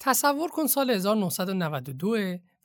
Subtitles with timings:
[0.00, 2.16] تصور کن سال 1992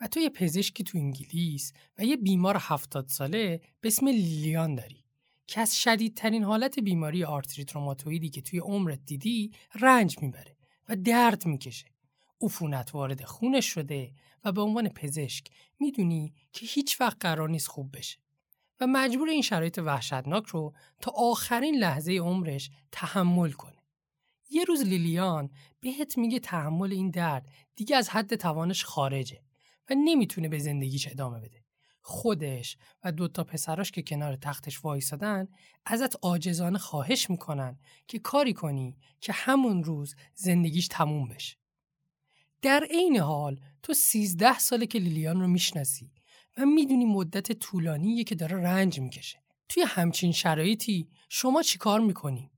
[0.02, 5.04] و تو یه پزشکی تو انگلیس و یه بیمار 70 ساله به اسم لیلیان داری
[5.48, 10.58] که از شدیدترین حالت بیماری آرتریت روماتویدی که توی عمرت دیدی رنج می‌بره
[10.90, 11.86] و درد می‌کشه.
[12.42, 14.14] عفونت وارد خونش شده
[14.44, 15.48] و به عنوان پزشک
[15.80, 18.18] می‌دونی که هیچ وقت قرار نیست خوب بشه
[18.80, 23.84] و مجبوره این شرایط وحشتناک رو تا آخرین لحظه عمرش تحمل کنه.
[24.50, 25.52] یه روز لیلیان
[25.84, 29.42] بهت میگه تحمل این درد دیگه از حد توانش خارجه
[29.90, 31.64] و نمی‌تونه به زندگیش ادامه بده.
[32.02, 35.48] خودش و دوتا پسراش که کنار تختش وایسادن
[35.86, 41.58] ازت آجزانه خواهش می‌کنن که کاری کنی که همون روز زندگیش تموم بشه.
[42.62, 46.12] در عین حال تو سیزده ساله که لیلیان رو می‌شناسی
[46.58, 49.44] و می‌دونی مدت طولانیه که داره رنج می‌کشه.
[49.70, 52.53] توی همچین شرایطی شما چیکار می‌کنی؟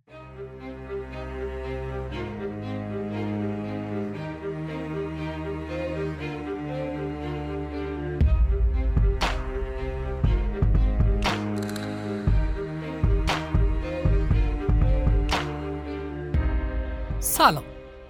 [17.37, 17.63] سلام.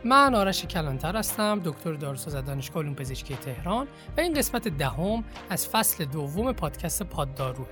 [0.04, 3.88] من آرش کلانتر هستم دکتر داروساز دانشگاه علوم پزشکی تهران
[4.18, 7.68] و این قسمت دهم از فصل دوم پادکست پادداروه.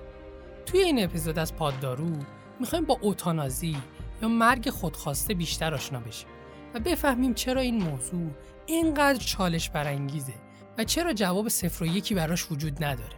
[0.66, 2.12] توی این اپیزود از پاددارو
[2.60, 3.78] می‌خوایم با اوتانازی
[4.22, 6.28] یا مرگ خودخواسته بیشتر آشنا بشیم
[6.74, 8.32] و بفهمیم چرا این موضوع
[8.66, 10.34] اینقدر چالش برانگیزه
[10.78, 13.16] و چرا جواب صفر و یکی براش وجود نداره.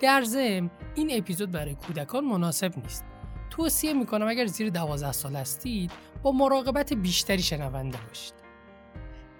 [0.00, 3.04] در ضمن این اپیزود برای کودکان مناسب نیست.
[3.52, 8.34] توصیه می‌کنم اگر زیر 12 سال هستید با مراقبت بیشتری شنونده باشید.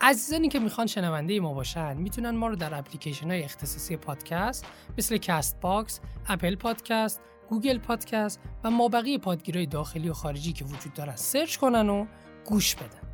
[0.00, 4.66] عزیزانی که می‌خوان شنونده ما باشن می‌تونن ما رو در اپلیکیشن های اختصاصی پادکست
[4.98, 11.16] مثل Castbox، Apple Podcast، Google Podcast و مابقی پادگیرهای داخلی و خارجی که وجود دارن
[11.16, 12.06] search کنن و
[12.44, 13.08] گوش بدن.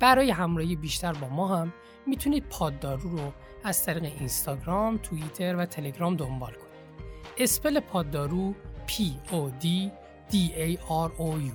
[0.00, 1.72] برای همراهی بیشتر با ما هم
[2.06, 3.32] می‌تونید پاددارو رو
[3.64, 6.66] از طریق اینستاگرام، توییتر و تلگرام دنبال کنید.
[7.38, 8.54] spell پاددارو
[8.88, 8.92] P
[9.32, 9.66] O D
[10.30, 11.54] D A R O U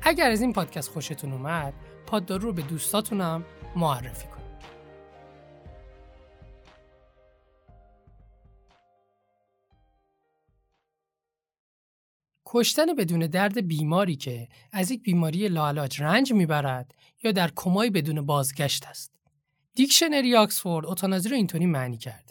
[0.00, 1.74] اگر از این پادکست خوشتون اومد
[2.06, 3.44] پاددارو رو به دوستاتونم
[3.76, 4.38] معرفی کنید
[12.46, 18.26] کشتن بدون درد بیماری که از یک بیماری لاعلاج رنج می‌برد یا در کمای بدون
[18.26, 19.12] بازگشت است.
[19.74, 22.27] دیکشنری آکسفورد اوتانازی رو اینطوری معنی کرده.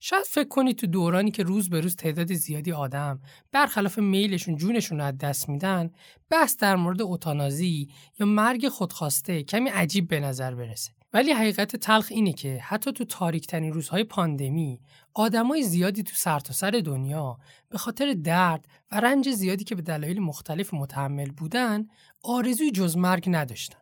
[0.00, 3.20] شاید فکر کنید تو دورانی که روز به روز تعداد زیادی آدم
[3.52, 5.90] برخلاف میلشون جونشون رو از دست میدن
[6.30, 7.88] بحث در مورد اوتانازی
[8.20, 10.90] یا مرگ خودخواسته کمی عجیب به نظر برسه.
[11.12, 14.80] ولی حقیقت تلخ اینه که حتی تو تاریکترین روزهای پاندمی
[15.14, 17.38] آدمای زیادی تو سرتاسر سر دنیا
[17.68, 21.86] به خاطر درد و رنج زیادی که به دلایل مختلف متحمل بودن
[22.22, 23.78] آرزوی جز مرگ نداشتن.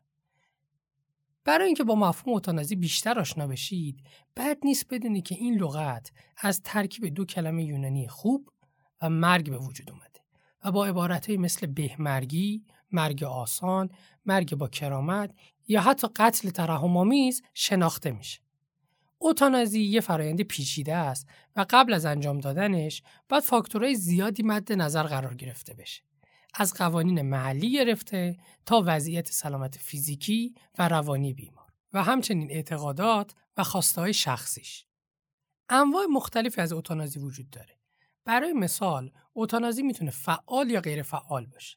[1.47, 4.01] برای اینکه با مفهوم اوتانازی بیشتر آشنا بشید
[4.37, 8.51] بد نیست بدونی که این لغت از ترکیب دو کلمه یونانی خوب
[9.03, 10.21] و مرگ به وجود اومده
[10.65, 13.91] و با عبارتهایی مثل بهمرگی، مرگ آسان،
[14.25, 15.34] مرگ با کرامت
[15.69, 18.41] یا حتی قتل ترحم‌آمیز شناخته میشه.
[19.19, 25.03] اوتانازی یه فرایند پیچیده است و قبل از انجام دادنش باید فاکتورهای زیادی مد نظر
[25.03, 26.03] قرار گرفته بشه.
[26.59, 28.37] از قوانین محلی گرفته
[28.67, 34.87] تا وضعیت سلامت فیزیکی و روانی بیمار و همچنین اعتقادات و خواسته های شخصیش.
[35.69, 37.78] انواع مختلفی از اوتانازی وجود داره.
[38.25, 41.77] برای مثال، اوتانازی می‌تونه فعال یا غیر فعال باشه.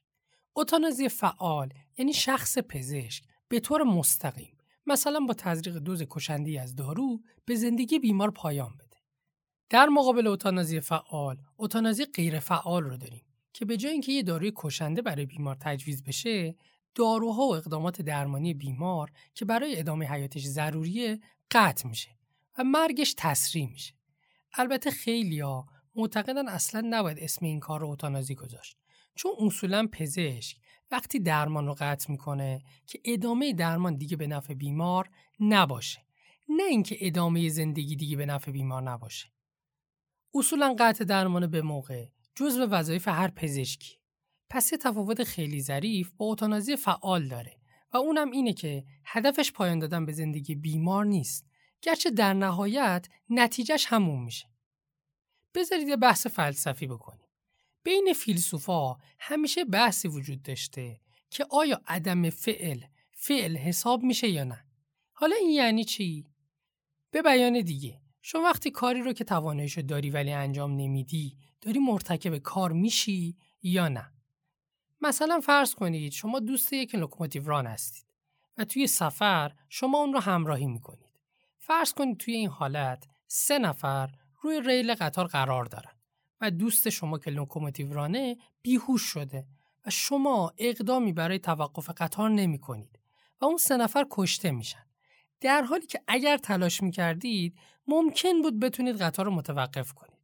[0.54, 7.20] اوتانازی فعال یعنی شخص پزشک به طور مستقیم مثلا با تزریق دوز کشندی از دارو
[7.46, 8.98] به زندگی بیمار پایان بده.
[9.70, 14.52] در مقابل اوتانازی فعال، اوتانازی غیر فعال رو داریم که به جای اینکه یه داروی
[14.56, 16.56] کشنده برای بیمار تجویز بشه
[16.96, 21.20] داروها و اقدامات درمانی بیمار که برای ادامه حیاتش ضروریه
[21.52, 22.10] قطع میشه
[22.58, 23.94] و مرگش تسریع میشه.
[24.54, 25.66] البته خیلیا
[25.96, 28.78] معتقدن اصلا نباید اسم این کار رو اوتانازی گذاشت.
[29.16, 30.58] چون اصولا پزشک
[30.92, 35.10] وقتی درمان رو قطع می‌کنه که ادامه درمان دیگه به نفع بیمار
[35.40, 36.00] نباشه.
[36.50, 39.28] نه اینکه ادامه زندگی دیگه به نفع بیمار نباشه.
[40.34, 42.06] اصولا قطع درمان به موقع
[42.40, 43.98] جزو وظایف هر پزشکی.
[44.50, 47.58] پس یه تفاوت خیلی ظریف با اوتانازی فعال داره
[47.94, 51.46] و اونم اینه که هدفش پایان دادن به زندگی بیمار نیست
[51.82, 54.48] گرچه در نهایت نتیجهش همون میشه.
[55.56, 57.28] بذارید یه بحث فلسفی بکنیم.
[57.84, 61.00] بین فیلسوفا همیشه بحثی وجود داشته
[61.30, 62.82] که آیا عدم فعل
[63.14, 64.66] فعل حساب میشه یا نه؟
[65.14, 66.28] حالا این یعنی چی؟
[67.12, 72.38] به بیان دیگه شما وقتی کاری رو که تواناییشو داری ولی انجام نمیدی داری مرتکب
[72.38, 74.12] کار میشی یا نه
[75.02, 78.06] مثلا فرض کنید شما دوست یک لوکوموتیو ران هستید
[78.58, 81.10] و توی سفر شما اون رو همراهی می‌کنید.
[81.58, 84.10] فرض کنید توی این حالت سه نفر
[84.42, 85.92] روی ریل قطار قرار دارن
[86.42, 89.48] و دوست شما که لوکوموتیو رانه بیهوش شده
[89.86, 93.00] و شما اقدامی برای توقف قطار نمی کنید
[93.42, 94.86] و اون سه نفر کشته میشن.
[95.42, 97.58] در حالی که اگر تلاش می کردید
[97.88, 100.19] ممکن بود بتونید قطار رو متوقف کنید.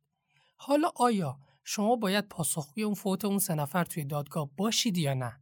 [0.55, 5.39] حالا آیا شما باید پاسخگوی اون فوت اون سه نفر توی دادگاه باشید یا نه؟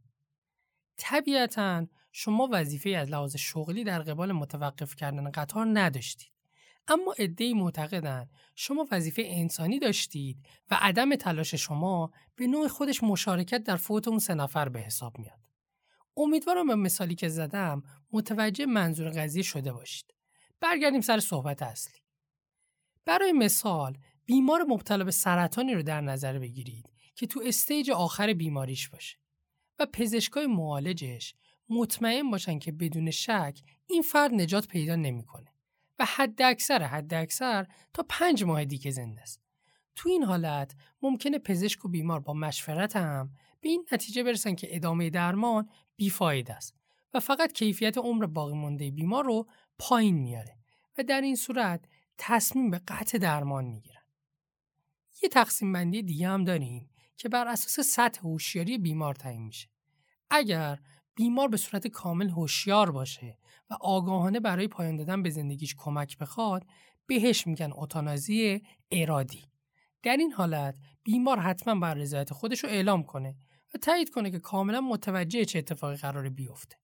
[0.96, 6.30] طبیعتا شما وظیفه از لحاظ شغلی در قبال متوقف کردن قطار نداشتید.
[6.88, 13.62] اما عدهای معتقدند شما وظیفه انسانی داشتید و عدم تلاش شما به نوع خودش مشارکت
[13.62, 15.38] در فوت اون سه نفر به حساب میاد.
[16.16, 17.82] امیدوارم به مثالی که زدم
[18.12, 20.14] متوجه منظور قضیه شده باشید.
[20.60, 21.98] برگردیم سر صحبت اصلی.
[23.04, 28.88] برای مثال بیمار مبتلا به سرطانی رو در نظر بگیرید که تو استیج آخر بیماریش
[28.88, 29.16] باشه
[29.78, 31.34] و پزشکای معالجش
[31.68, 35.54] مطمئن باشن که بدون شک این فرد نجات پیدا نمی‌کنه
[35.98, 39.40] و حد اکثر حد اکثر تا پنج ماه دیگه زنده است.
[39.94, 43.30] تو این حالت ممکنه پزشک و بیمار با مشورت هم
[43.60, 46.74] به این نتیجه برسن که ادامه درمان بیفاید است
[47.14, 49.48] و فقط کیفیت عمر باقی مانده بیمار رو
[49.78, 50.56] پایین میاره
[50.98, 51.84] و در این صورت
[52.18, 53.93] تصمیم به قطع درمان می‌گیرن.
[55.24, 59.68] یه تقسیم بندی دیگه هم داریم که بر اساس سطح هوشیاری بیمار تعیین میشه.
[60.30, 60.78] اگر
[61.14, 63.38] بیمار به صورت کامل هوشیار باشه
[63.70, 66.66] و آگاهانه برای پایان دادن به زندگیش کمک بخواد
[67.06, 69.44] بهش میگن اتانازی ارادی.
[70.02, 73.36] در این حالت بیمار حتما بر رضایت خودش رو اعلام کنه
[73.74, 76.76] و تایید کنه که کاملا متوجه چه اتفاقی قرار بیفته.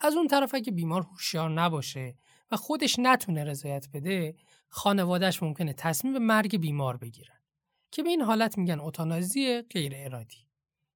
[0.00, 2.16] از اون طرف اگه بیمار هوشیار نباشه
[2.50, 4.36] و خودش نتونه رضایت بده
[4.68, 7.37] خانوادهش ممکنه تصمیم به مرگ بیمار بگیرن.
[7.90, 10.46] که به این حالت میگن اتانازی غیر ارادی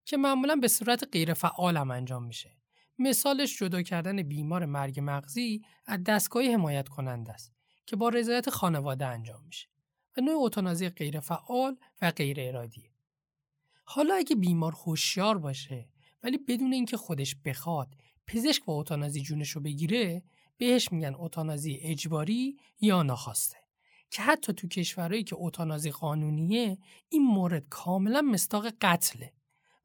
[0.04, 2.56] که معمولا به صورت غیر فعال هم انجام میشه.
[2.98, 7.52] مثالش جدا کردن بیمار مرگ مغزی از دستگاه حمایت کننده است
[7.86, 9.68] که با رضایت خانواده انجام میشه
[10.16, 12.90] و نوع اتانازی غیر فعال و غیر ارادی.
[13.84, 15.88] حالا اگه بیمار هوشیار باشه
[16.22, 17.94] ولی بدون اینکه خودش بخواد
[18.26, 20.22] پزشک با اتانازی جونش رو بگیره
[20.56, 23.56] بهش میگن اتانازی اجباری یا ناخواسته
[24.12, 26.78] که حتی تو کشورهایی که اتانازی قانونیه
[27.08, 29.32] این مورد کاملا مستاق قتله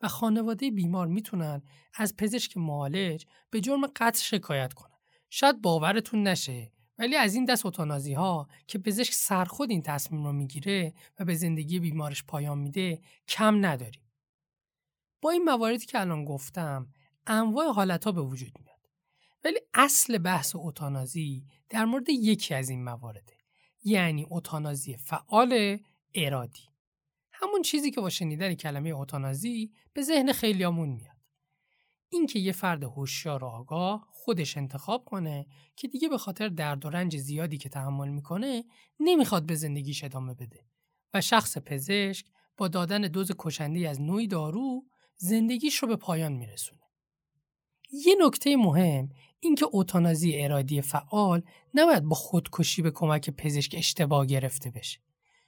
[0.02, 1.62] و خانواده بیمار می‌تونن
[1.94, 4.98] از پزشک معالج به جرم قتل شکایت کنن.
[5.30, 10.32] شاید باورتون نشه ولی از این دست اتانازی ها که پزشک سرخود این تصمیم رو
[10.32, 14.04] می‌گیره و به زندگی بیمارش پایان میده کم نداریم.
[15.22, 16.88] با این مواردی که الان گفتم
[17.28, 18.78] انواع حالت ها به وجود میاد.
[19.44, 23.37] ولی اصل بحث اتانازی در مورد یکی از این موارده.
[23.84, 25.80] یعنی اتانازی فعال
[26.16, 26.64] ارادی.
[27.32, 31.18] همون چیزی که با شنیدن کلمه اوتانازی به ذهن خیلیامون میاد.
[32.10, 36.90] اینکه یه فرد هوشیار و آگاه خودش انتخاب کنه که دیگه به خاطر درد و
[36.90, 38.64] رنج زیادی که تحمل می‌کنه
[39.00, 40.66] نمی‌خواد به زندگیش ادامه بده
[41.14, 42.26] و شخص پزشک
[42.58, 44.86] با دادن دوز کشنده از نوعی دارو
[45.18, 46.82] زندگیش رو به پایان میرسونه.
[47.92, 51.42] یه نکته مهم اینکه اوتانازی ارادی فعال
[51.74, 55.00] نباید با خودکشی به کمک پزشک اشتباه گرفته بشه.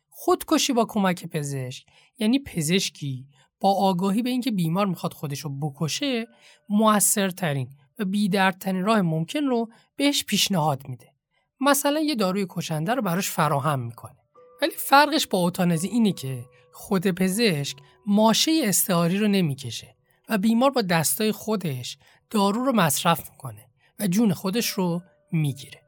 [0.09, 1.85] خودکشی با کمک پزشک
[2.17, 3.27] یعنی پزشکی
[3.59, 6.27] با آگاهی به اینکه بیمار می‌خواد خودش رو بکشه
[6.69, 7.69] موثرترین
[7.99, 11.13] و بیدردترین راه ممکن رو بهش پیشنهاد میده.
[11.61, 14.15] مثلا یه داروی کشنده رو براش فراهم می‌کنه.
[14.61, 19.95] ولی فرقش با اوتانزی اینه که خود پزشک ماشه استعاری رو نمی‌کشه
[20.29, 21.97] و بیمار با دستای خودش
[22.29, 23.68] دارو رو مصرف می‌کنه.
[23.99, 25.01] و جون خودش رو
[25.31, 25.81] می‌گیره.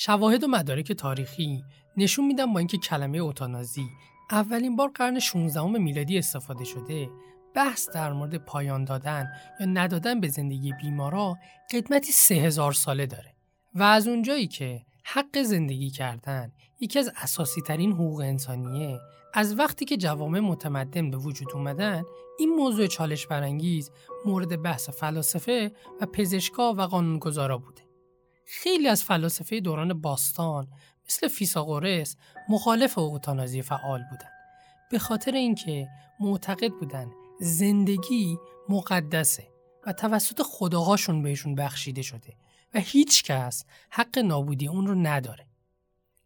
[0.00, 1.64] شواهد و مدارک تاریخی.
[1.96, 3.88] نشون میدن با اینکه کلمه اوتانازی
[4.30, 7.10] اولین بار قرن 16 میلادی استفاده شده.
[7.54, 9.26] بحث در مورد پایان دادن
[9.60, 11.36] یا ندادن به زندگی بیمارا
[11.72, 13.34] قدمتی سه هزار ساله داره
[13.74, 19.00] و از اونجایی که حق زندگی کردن یکی از اساسی ترین حقوق انسانیه
[19.34, 22.02] از وقتی که جوامع متمدن به وجود اومدن
[22.38, 23.90] این موضوع چالش برانگیز
[24.26, 27.87] مورد بحث فلاسفه و پزشکا و قانونگذارا بوده.
[28.50, 30.68] خیلی از فلاسفه دوران باستان
[31.08, 32.16] مثل فیساغورس
[32.48, 34.30] مخالف اوتانازی فعال بودن
[34.90, 35.88] به خاطر اینکه
[36.20, 38.38] معتقد بودن زندگی
[38.68, 39.48] مقدسه
[39.86, 42.36] و توسط خداهاشون بهشون بخشیده شده
[42.74, 45.46] و هیچ کس حق نابودی اون رو نداره.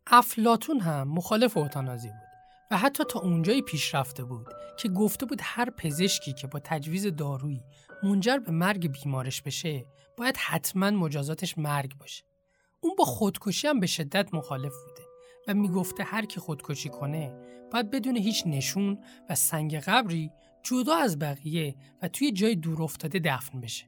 [0.07, 2.33] افلاتون هم مخالف اوتانازی بود
[2.71, 4.47] و حتی تا اونجایی پیش رفته بود
[4.79, 7.65] که گفته بود هر پزشکی که با تجویز دارویی
[8.03, 9.87] منجر به مرگ بیمارش بشه
[10.23, 12.25] باید حتما مجازاتش مرگ باشه.
[12.81, 15.03] اون با خودکشی هم به شدت مخالف بوده
[15.49, 17.33] و می‌گفته هر کی خودکشی کنه
[17.73, 18.99] باید بدون هیچ نشون
[19.31, 20.31] و سنگ قبری
[20.63, 23.87] جدا از بقیه و توی جای دور افتاده دفن بشه.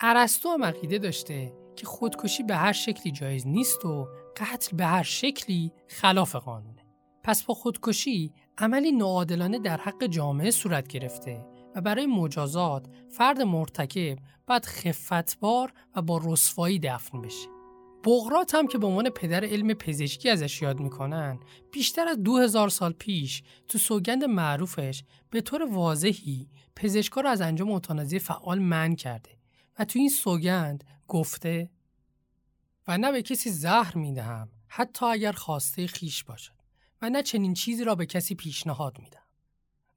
[0.00, 5.02] ارسطو هم عقیده داشته که خودکشی به هر شکلی جایز نیست و قتل به هر
[5.02, 6.84] شکلی خلاف قانونه.
[7.22, 14.18] پس با خودکشی عملی ناعادلانه در حق جامعه صورت گرفته و برای مجازات فرد مرتکب
[14.46, 17.48] باید خفتبار و با رسوایی دفن بشه.
[18.04, 21.40] بغرات هم که به عنوان پدر علم پزشکی ازش یاد می‌کنن
[21.72, 27.40] بیشتر از دو هزار سال پیش تو سوگند معروفش به طور واضحی پزشکا رو از
[27.40, 29.30] انجام اوتانازی فعال من کرده
[29.78, 31.70] و تو این سوگند گفته
[32.88, 36.54] و نه به کسی زهر می‌دهم حتی اگر خواسته خیش باشد
[37.02, 39.23] و نه چنین چیزی را به کسی پیشنهاد میدم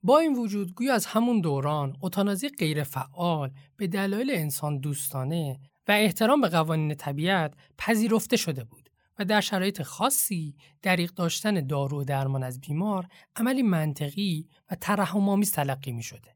[0.08, 5.92] با این وجود گویا از همون دوران اوتانازی غیر فعال به دلایل انسان دوستانه و
[5.92, 12.04] احترام به قوانین طبیعت پذیرفته شده بود و در شرایط خاصی دریق داشتن دارو و
[12.04, 16.36] درمان از بیمار عملی منطقی و ترحم‌آمیز تلقی می شده.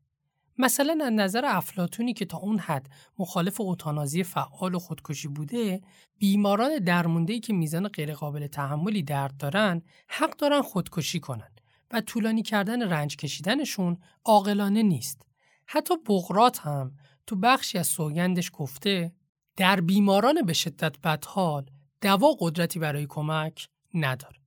[0.57, 5.81] مثلا از نظر افلاتونی که تا اون حد مخالف اوتانازی فعال و خودکشی بوده
[6.17, 11.61] بیماران درموندهی که میزان غیرقابل تحملی درد دارن حق دارن خودکشی کنند
[11.93, 15.21] و طولانی کردن رنج کشیدنشون عاقلانه نیست
[15.65, 19.15] حتی بغرات هم تو بخشی از سوگندش گفته
[19.57, 21.65] در بیماران به شدت بدحال
[22.01, 24.38] دوا قدرتی برای کمک نداره.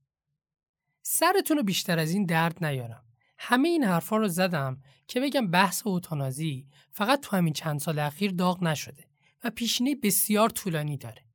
[1.01, 3.03] سرتون رو بیشتر از این درد نیارم.
[3.37, 8.31] همه این حرفا رو زدم که بگم بحث اوتانازی فقط تو همین چند سال اخیر
[8.31, 9.05] داغ نشده
[9.43, 11.25] و پیشینه بسیار طولانی داره.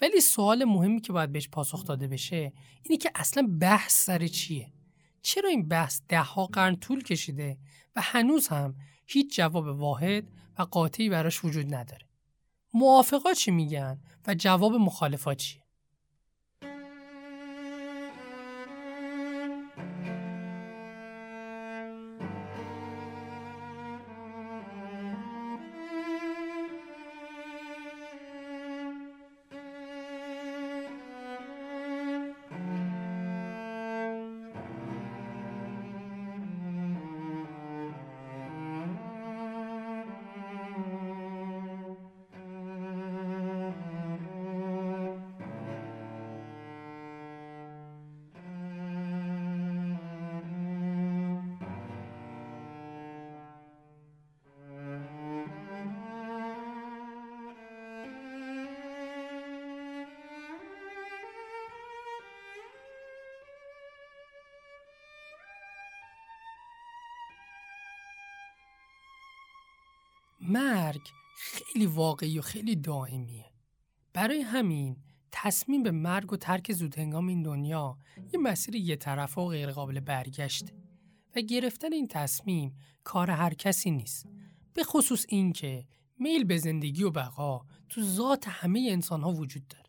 [0.00, 4.72] ولی سوال مهمی که باید بهش پاسخ داده بشه اینه که اصلا بحث سر چیه؟
[5.22, 7.58] چرا این بحث ده ها قرن طول کشیده
[7.96, 8.74] و هنوز هم
[9.06, 12.06] هیچ جواب واحد و قاطعی براش وجود نداره؟
[12.74, 15.62] موافقا چی میگن و جواب مخالفا چیه
[70.48, 71.00] مرگ
[71.36, 73.44] خیلی واقعی و خیلی دائمیه.
[74.12, 74.96] برای همین
[75.32, 77.98] تصمیم به مرگ و ترک زودهنگام این دنیا
[78.32, 80.72] یه مسیر یه طرف و غیرقابل برگشته
[81.36, 84.26] و گرفتن این تصمیم کار هر کسی نیست.
[84.74, 85.86] به خصوص اینکه
[86.18, 89.84] میل به زندگی و بقا تو ذات همه انسان ها وجود داره.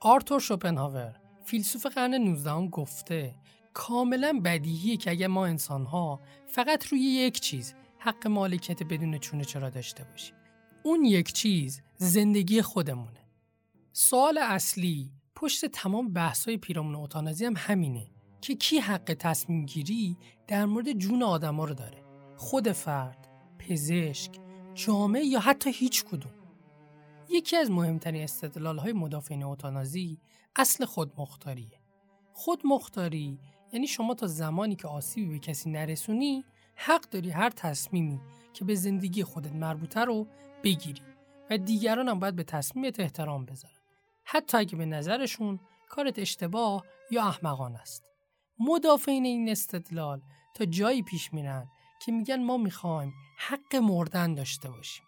[0.00, 3.34] آرتور شوپنهاور فیلسوف قرن 19 گفته
[3.74, 9.44] کاملا بدیهیه که اگر ما انسان ها فقط روی یک چیز حق مالکیت بدون چونه
[9.44, 10.34] چرا داشته باشیم؟
[10.82, 13.28] اون یک چیز زندگی خودمونه.
[13.92, 18.06] سوال اصلی پشت تمام بحث‌های پیرامون اوتانازی هم همینه
[18.40, 20.16] که کی حق تصمیم گیری
[20.46, 22.04] در مورد جون آدما رو داره؟
[22.36, 23.28] خود فرد
[23.58, 24.30] پزشک
[24.74, 26.32] جامعه یا حتی هیچ کدوم؟
[27.28, 30.18] یکی از مهمترین استدلال های مدافعین اوتانازی
[30.56, 31.80] اصل خودمختاریه
[32.32, 33.38] خودمختاری
[33.72, 36.44] یعنی شما تا زمانی که آسیبی به کسی نرسونی
[36.74, 38.20] حق داری هر تصمیمی
[38.52, 40.26] که به زندگی خودت مربوطه رو
[40.64, 41.02] بگیری
[41.50, 43.74] و دیگران هم باید به تصمیمت احترام بذارن.
[44.24, 48.04] حتی اگه به نظرشون کارت اشتباه یا احمقان است.
[48.58, 50.22] مدافعین این استدلال
[50.54, 51.68] تا جایی پیش میرن
[52.00, 55.04] که میگن ما می‌خوایم حق مردن داشته باشیم.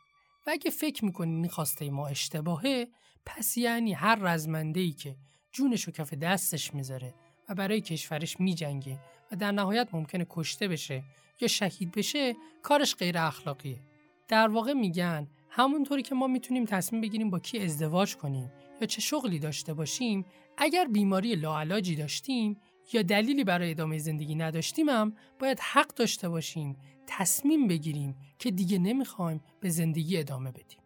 [0.46, 2.88] و اگه فکر می‌کنین این ما اشتباهه
[3.26, 5.16] پس یعنی هر رزمنده ای که
[5.52, 7.14] جونشو کف دستش می‌ذاره
[7.48, 8.98] و برای کشورش میجنگه
[9.32, 11.04] و در نهایت ممکنه کشته بشه
[11.40, 13.80] یا شهید بشه کارش غیر اخلاقیه
[14.28, 19.00] در واقع میگن همونطوری که ما می‌تونیم تصمیم بگیریم با کی ازدواج کنیم یا چه
[19.00, 20.24] شغلی داشته باشیم
[20.56, 22.60] اگر بیماری لاعلاجی داشتیم
[22.92, 26.76] یا دلیلی برای ادامه زندگی نداشتیم هم باید حق داشته باشیم
[27.06, 30.78] تصمیم بگیریم که دیگه نمی‌خوایم به زندگی ادامه بدیم.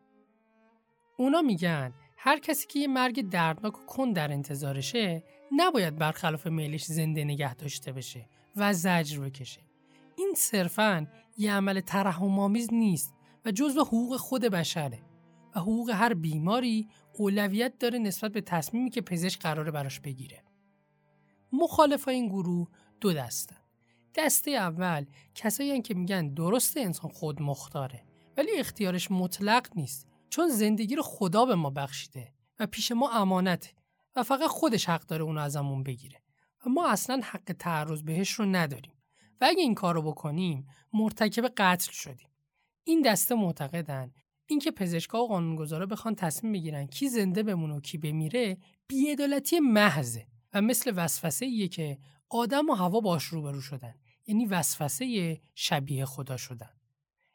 [1.17, 5.25] اونا میگن هر کسی که یه مرگ دردناک و کن در انتظارشه
[5.57, 9.68] نباید برخلاف میلش زنده نگه داشته بشه و زجر بکشه.
[10.19, 11.07] این صرفاً
[11.37, 15.03] یه عمل ترحم نیست و جزو حقوق خود بشره
[15.55, 20.43] و حقوق هر بیماری اولویت داره نسبت به تصمیمی که پزشک قراره براش بگیره.
[21.53, 22.69] مخالف این گروه
[23.01, 23.57] دو دستن.
[24.15, 28.03] دسته اول کسایی که میگن درست انسان خود مختاره
[28.37, 33.71] ولی اختیارش مطلق نیست چون زندگی رو خدا به ما بخشیده و پیش ما امانته
[34.17, 36.23] و فقط خودش حق داره اونو ازمون بگیره
[36.67, 38.98] و ما اصلا حق تعرض بهش رو نداریم
[39.41, 42.29] و اگه این کار رو بکنیم مرتکب قتل شدیم.
[42.85, 44.13] این دسته معتقدن
[44.47, 50.27] اینکه پزشکا و قانونگذارا بخوان تصمیم بگیرن کی زنده بمونه و کی بمیره بیعدالتی محضه
[50.55, 53.95] و مثل وسوسه ایه که آدم و هوا باش روبرو شدن
[54.27, 56.71] یعنی وسوسه شبیه خدا شدن.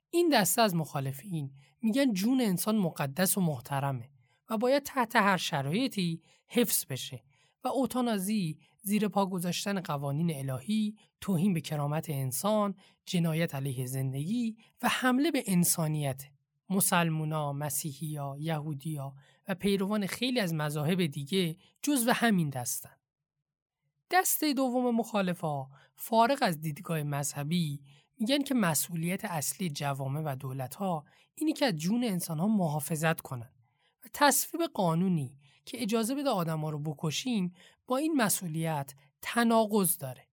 [0.10, 4.10] این دسته از مخالفین میگن جون انسان مقدس و محترمه
[4.50, 7.24] و باید تحت هر شرایطی حفظ بشه
[7.64, 14.90] و اوتانازی زیر پا گذاشتن قوانین الهی، توهین به کرامت انسان، جنایت علیه زندگی و
[14.90, 16.24] حمله به انسانیت
[16.70, 19.14] مسلمونا، مسیحیا، یهودیا
[19.48, 22.98] و پیروان خیلی از مذاهب دیگه جزو همین دستن.
[24.12, 27.82] دسته دوم مخالفا فارغ از دیدگاه مذهبی
[28.20, 31.06] میگن که مسئولیت اصلی جوامع و دولتها
[31.36, 33.50] اینی که از جون انسانها محافظت کنن
[34.06, 37.54] و تصویب قانونی که اجازه بده آدما رو بکشیم
[37.88, 40.28] با این مسئولیت تناقض داره.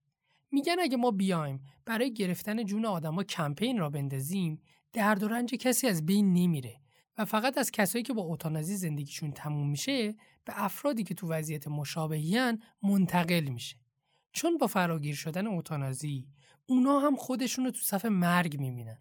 [0.51, 4.61] میگن اگه ما بیایم برای گرفتن جون آدما کمپین را بندازیم
[4.93, 6.81] درد و رنج کسی از بین نمیره
[7.17, 11.67] و فقط از کسایی که با اوتانازی زندگیشون تموم میشه به افرادی که تو وضعیت
[11.67, 13.75] مشابهیان منتقل میشه
[14.33, 16.27] چون با فراگیر شدن اوتانازی
[16.65, 18.97] اونا هم خودشون رو تو صف مرگ می‌بینن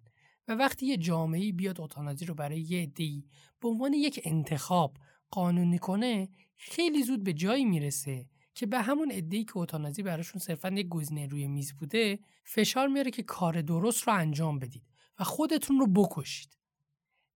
[0.49, 3.27] و وقتی یه جامعه بیاد اوتانازی رو برای یه دی
[3.61, 4.97] به عنوان یک انتخاب
[5.31, 10.69] قانونی کنه خیلی زود به جایی می‌رسه که به همون ای که اوتانازی براشون صرفا
[10.69, 14.83] یک گزینه روی میز بوده فشار میاره که کار درست رو انجام بدید
[15.19, 16.57] و خودتون رو بکشید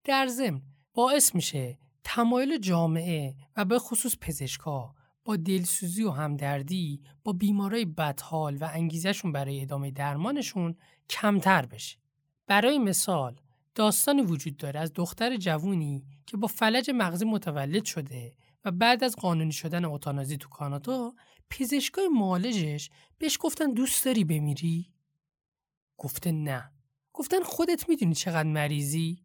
[0.05, 0.62] در ضمن
[0.94, 8.57] باعث میشه تمایل جامعه و به خصوص پزشکا با دلسوزی و همدردی با بیمارای بدحال
[8.57, 10.76] و انگیزشون برای ادامه درمانشون
[11.11, 11.98] کمتر بشه.
[12.46, 13.40] برای مثال
[13.74, 19.16] داستانی وجود داره از دختر جوونی که با فلج مغزی متولد شده و بعد از
[19.16, 21.14] قانونی شدن اوتانازی تو کانادا
[21.50, 24.92] پزشکای معالجش بهش گفتن دوست داری بمیری؟
[25.98, 26.72] گفته نه.
[27.12, 29.24] گفتن خودت می‌دونی چقدر مریضی؟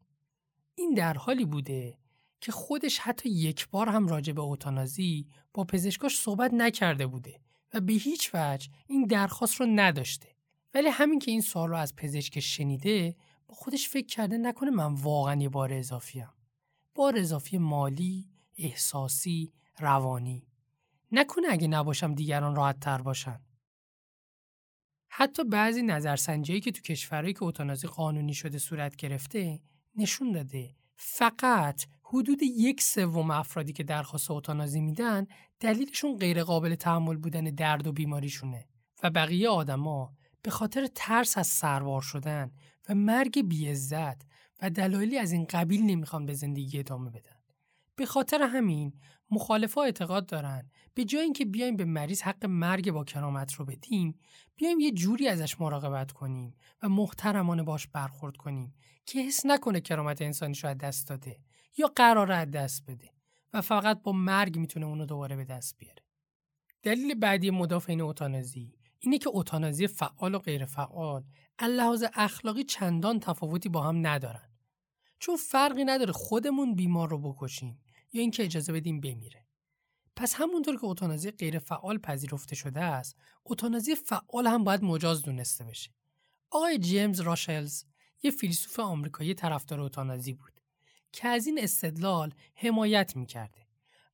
[0.75, 1.97] این در حالی بوده
[2.41, 7.39] که خودش حتی یک بار هم راجع به اوتانازی با پزشکاش صحبت نکرده بوده
[7.73, 10.27] و به هیچ وجه این درخواست رو نداشته
[10.73, 13.15] ولی همین که این سوال رو از پزشک شنیده
[13.47, 16.29] با خودش فکر کرده نکنه من واقعا یه بار اضافیم
[16.95, 20.47] بار اضافی مالی احساسی روانی.
[21.11, 23.41] نکنه اگه نباشم دیگران راحت تر باشن.
[25.09, 29.59] حتی بعضی نظرسنجی که تو کشورهایی که اوتانازی قانونی شده صورت گرفته
[29.95, 30.75] نشون داده.
[30.95, 35.27] فقط حدود یک سوم افرادی که درخواست اوتانازی میدن
[35.59, 38.67] دلیلشون غیر قابل تحمل بودن درد و بیماریشونه
[39.03, 42.51] و بقیه آدما به خاطر ترس از سروار شدن
[42.89, 44.21] و مرگ بیعزت
[44.61, 47.37] و دلایلی از این قبیل نمی‌خوان به زندگی ادامه بدن.
[47.95, 48.93] به خاطر همین
[49.31, 54.19] مخالفا اعتقاد دارن به جای اینکه بیایم به مریض حق مرگ با کرامت رو بدیم
[54.55, 58.73] بیایم یه جوری ازش مراقبت کنیم و محترمانه باش برخورد کنیم
[59.05, 61.39] که حس نکنه کرامت انسانیش رو از دست داده
[61.77, 63.11] یا قراره از دست بده
[63.53, 66.03] و فقط با مرگ می‌تونه اونو دوباره به دست بیاره.
[66.83, 71.23] دلیل بعدی مدافعین اوتانازی اینه که اوتانازی فعال و غیر فعال
[71.65, 74.49] لحاظ اخلاقی چندان تفاوتی با هم ندارن.
[75.19, 77.79] چون فرقی نداره خودمون بیمار رو بکشیم
[78.13, 79.45] یا اینکه اجازه بدیم بمیره.
[80.15, 85.63] پس همونطور که اوتانازی غیر فعال پذیرفته شده است، اوتانازی فعال هم باید مجاز دونسته
[85.63, 85.91] بشه.
[86.51, 87.83] آقای جیمز راشلز
[88.23, 90.61] یه فیلسوف آمریکایی طرفدار اوتانازی بود
[91.11, 93.67] که از این استدلال حمایت می‌کرده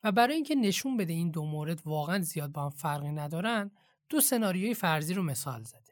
[0.04, 3.72] و برای اینکه نشون بده این دو مورد واقعا زیاد با هم فرقی ندارن
[4.10, 5.83] دو سناریوی فرضی رو مثال زده.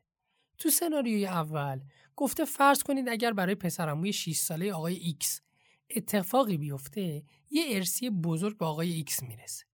[0.62, 1.80] تو سناریوی اول
[2.16, 5.42] گفته فرض کنید اگر برای پسرعموی 6 ساله آقای ایکس
[5.90, 9.66] اتفاقی بیفته یه ارثی بزرگ به آقای ایکس می‌رسه.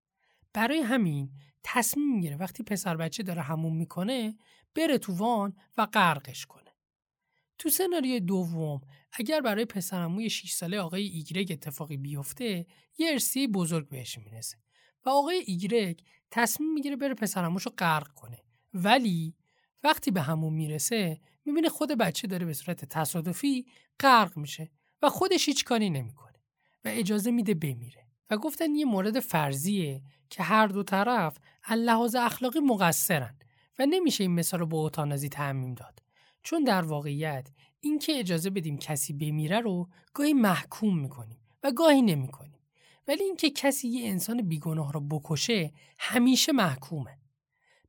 [0.54, 1.32] برای همین
[1.64, 4.38] تصمیم می‌گیره وقتی پسر بچه داره حموم می‌کنه
[4.76, 6.72] بره تو وان و غرقش کنه.
[7.58, 12.66] تو سناریوی دوم اگر برای پسرعموی 6 ساله آقای ایگرگ اتفاقی بیفته
[12.98, 14.58] یه ارثی بزرگ بهش می‌رسه
[15.06, 19.36] و آقای ایگرگ تصمیم می‌گیره بره پسرعموش رو غرق کنه ولی
[19.84, 23.66] وقتی به حموم می‌رسه می‌بینه خود بچه داره به صورت تصادفی
[24.00, 26.40] غرق میشه و خودش هیچ کاری نمی‌کنه
[26.86, 31.38] و اجازه میده بمیره و گفتن یه مورد فرضیه که هر دو طرف
[31.70, 33.38] لحاظ اخلاقی مقصرن
[33.80, 36.00] و نمیشه این مثال رو با اوتانازی تعمیم داد.
[36.44, 42.60] چون در واقعیت اینکه اجازه بدیم کسی بمیره رو گاهی محکوم می‌کنیم و گاهی نمی‌کنیم.
[43.08, 47.18] ولی اینکه کسی یه انسان بیگناه رو بکشه همیشه محکومه.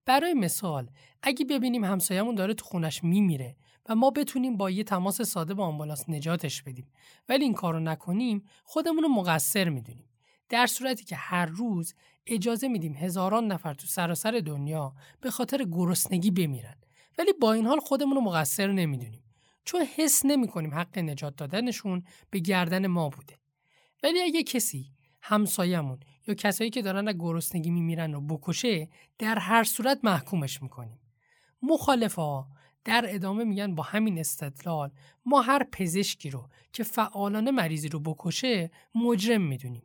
[0.09, 0.91] برای مثال
[1.23, 3.57] اگه ببینیم همسایه‌مون داره تو خونش میمیره
[3.89, 6.93] و ما بتونیم با یه تماس ساده با آمبولانس نجاتش بدیم
[7.29, 10.09] ولی این کارو نکنیم خودمون رو مقصر می‌دونیم.
[10.49, 11.95] در صورتی که هر روز
[12.27, 16.77] اجازه میدیم هزاران نفر تو سراسر دنیا به خاطر گرسنگی بمیرن.
[17.19, 19.23] ولی با این حال خودمون رو مقصر نمی‌دونیم
[19.65, 23.39] چون حس نمی‌کنیم حق نجات دادنشون به گردن ما بوده.
[24.03, 24.93] ولی اگه کسی
[25.23, 28.89] همسایمون یا کسایی که دارن از گرسنگی میمیرن رو بکشه
[29.19, 31.01] در هر صورت محکومش می‌کنیم.
[31.63, 32.47] مخالفا
[32.85, 34.91] در ادامه میگن با همین استدلال
[35.27, 39.83] ما هر پزشکی رو که فعالانه مریضی رو بکشه مجرم می‌دونیم.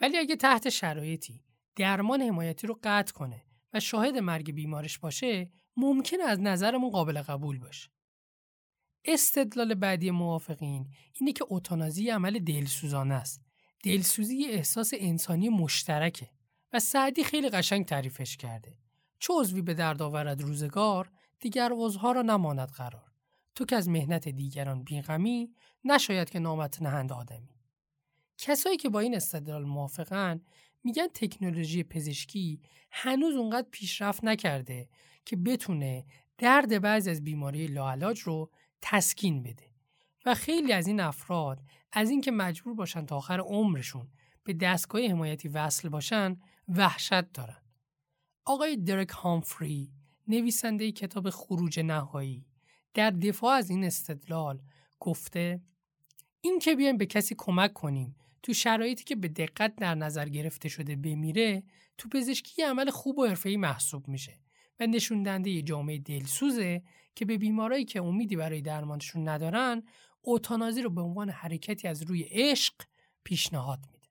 [0.00, 1.44] ولی اگه تحت شرایطی
[1.76, 7.58] درمان حمایتی رو قطع کنه و شاهد مرگ بیمارش باشه ممکن از نظرمون قابل قبول
[7.58, 7.90] باشه.
[9.04, 13.43] استدلال بعدی موافقین اینه که اوتانازی عمل دلسوزانه است.
[13.84, 16.30] دلسوزی احساس انسانی مشترکه
[16.72, 18.78] و سعدی خیلی قشنگ تعریفش کرده.
[19.18, 23.12] چه عضوی به درد آورد روزگار دیگر عضوها را نماند قرار.
[23.54, 27.54] تو که از مهنت دیگران بیغمی نشاید که نامت نهند آدمی.
[28.38, 30.40] کسایی که با این استدلال موافقن
[30.84, 34.88] میگن تکنولوژی پزشکی هنوز اونقدر پیشرفت نکرده
[35.24, 36.04] که بتونه
[36.38, 38.50] درد بعضی از بیماری لاعلاج رو
[38.82, 39.74] تسکین بده.
[40.26, 41.60] و خیلی از این افراد
[41.96, 44.08] از اینکه مجبور باشن تا آخر عمرشون
[44.44, 46.36] به دستگاه حمایتی وصل باشن
[46.68, 47.62] وحشت دارن.
[48.44, 49.92] آقای درک هامفری
[50.28, 52.46] نویسنده کتاب خروج نهایی
[52.94, 54.62] در دفاع از این استدلال
[55.00, 55.60] گفته
[56.40, 60.68] این که بیایم به کسی کمک کنیم تو شرایطی که به دقت در نظر گرفته
[60.68, 61.62] شده بمیره
[61.98, 64.40] تو پزشکی عمل خوب و حرفه‌ای محسوب میشه
[64.80, 66.82] و نشون دهنده یه جامعه دلسوزه
[67.14, 69.82] که به بیمارایی که امیدی برای درمانشون ندارن
[70.24, 72.74] اوتانازی رو به عنوان حرکتی از روی عشق
[73.24, 74.08] پیشنهاد میده.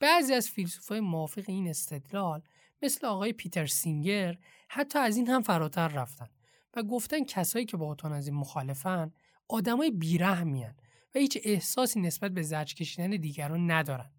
[0.00, 2.42] بعضی از فیلسوفای موافق این استدلال
[2.82, 6.28] مثل آقای پیتر سینگر حتی از این هم فراتر رفتن
[6.76, 9.12] و گفتن کسایی که با اوتانازی مخالفن
[9.48, 10.74] آدمای بیرحمین
[11.14, 14.10] و هیچ احساسی نسبت به زرج کشیدن دیگران ندارن.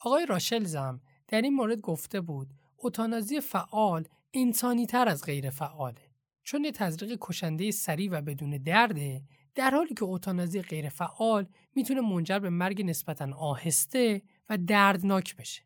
[0.00, 6.10] آقای راشلزم در این مورد گفته بود اوتانازی فعال انسانی تر از غیر فعاله
[6.42, 9.22] چون یه تزریق کشنده سریع و بدون درده
[9.58, 15.62] در حالی که اوتانازی غیر فعال می‌تونه منجر به مرگ نسبتا آهسته و دردناک بشه.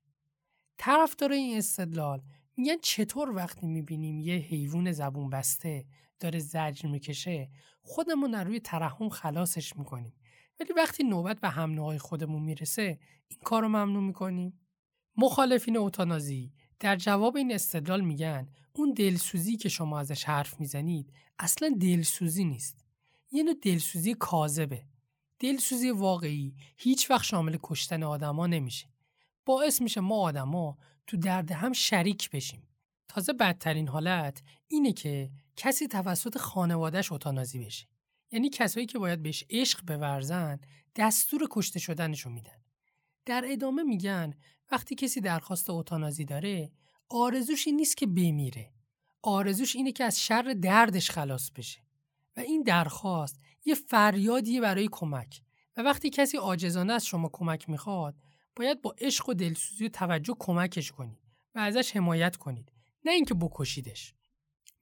[0.78, 2.22] طرفدار این استدلال
[2.56, 5.84] میگن چطور وقتی می‌بینیم یه حیوان زبون بسته
[6.20, 7.50] داره زجر می‌کشه
[7.82, 10.14] خودمون روی ترحم خلاصش می‌کنیم.
[10.60, 14.60] ولی وقتی نوبت به هم خودمون می‌رسه این کار رو ممنوع می‌کنیم.
[15.16, 21.76] مخالفین اوتانازی در جواب این استدلال میگن اون دلسوزی که شما ازش حرف می‌زنید اصلا
[21.80, 22.81] دلسوزی نیست.
[23.32, 24.84] یه نوع دلسوزی کاذبه.
[25.38, 28.86] دلسوزی واقعی هیچ وقت شامل کشتن آدما نمیشه.
[29.44, 32.68] باعث میشه ما آدما تو درد هم شریک بشیم.
[33.08, 37.86] تازه بدترین حالت اینه که کسی توسط خانوادهش اوتانازی بشه.
[38.30, 40.60] یعنی کسایی که باید بهش عشق بورزن
[40.96, 42.62] دستور کشته شدنشو میدن.
[43.26, 44.34] در ادامه میگن
[44.72, 46.72] وقتی کسی درخواست اوتانازی داره
[47.08, 48.72] آرزوش این نیست که بمیره.
[49.22, 51.80] آرزوش اینه که از شر دردش خلاص بشه.
[52.36, 55.42] و این درخواست یه فریادیه برای کمک.
[55.76, 58.14] و وقتی کسی عاجزانه از شما کمک می‌خواد
[58.56, 61.18] باید با عشق و دلسوزی و توجه کمکش کنید
[61.54, 62.72] و ازش حمایت کنید
[63.04, 64.14] نه اینکه بکشیدش.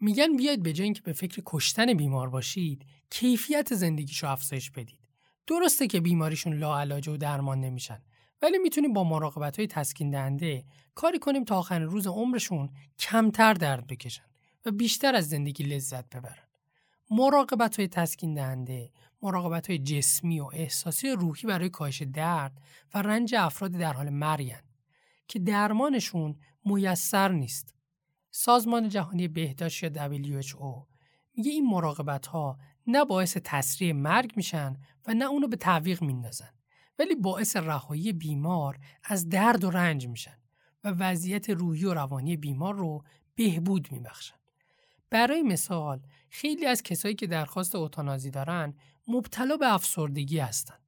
[0.01, 4.99] میگن بیاید به جای اینکه به فکر کشتن بیمار باشید کیفیت زندگیشو افزایش بدید.
[5.47, 8.03] درسته که بیماریشون لاعلاج و درمان نمیشن
[8.43, 13.87] ولی می‌تونیم با مراقبت های تسکین دهنده کاری کنیم تا آخر روز عمرشون کمتر درد
[13.87, 14.25] بکشن
[14.67, 16.50] و بیشتر از زندگی لذت ببرن.
[17.11, 18.91] مراقبت های تسکین دهنده
[19.23, 22.61] مراقبت های جسمی و احساسی و روحی برای کاهش درد
[22.95, 24.63] و رنج افراد در حال مرگن
[25.29, 27.75] که درمانشون میسر نیست.
[28.31, 30.87] سازمان جهانی بهداشت یا WHO
[31.35, 36.51] میگه این مراقبت ها نه باعث تسریع مرگ میشن و نه اونو به تعویق میندازن
[36.99, 40.37] ولی باعث رهایی بیمار از درد و رنج میشن
[40.85, 44.37] و وضعیت روحی و روانی بیمار رو بهبود میبخشن.
[45.11, 48.75] برای مثال خیلی از کسایی که درخواست اوتانازی دارن
[49.09, 50.81] مبتلا به افسردگی هستند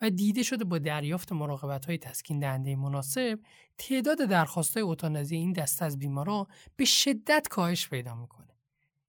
[0.00, 3.38] و دیده شده با دریافت مراقبت های تسکین دهنده مناسب
[3.78, 8.46] تعداد درخواست های اوتانازی این دسته از بیمارا به شدت کاهش پیدا می‌کنه.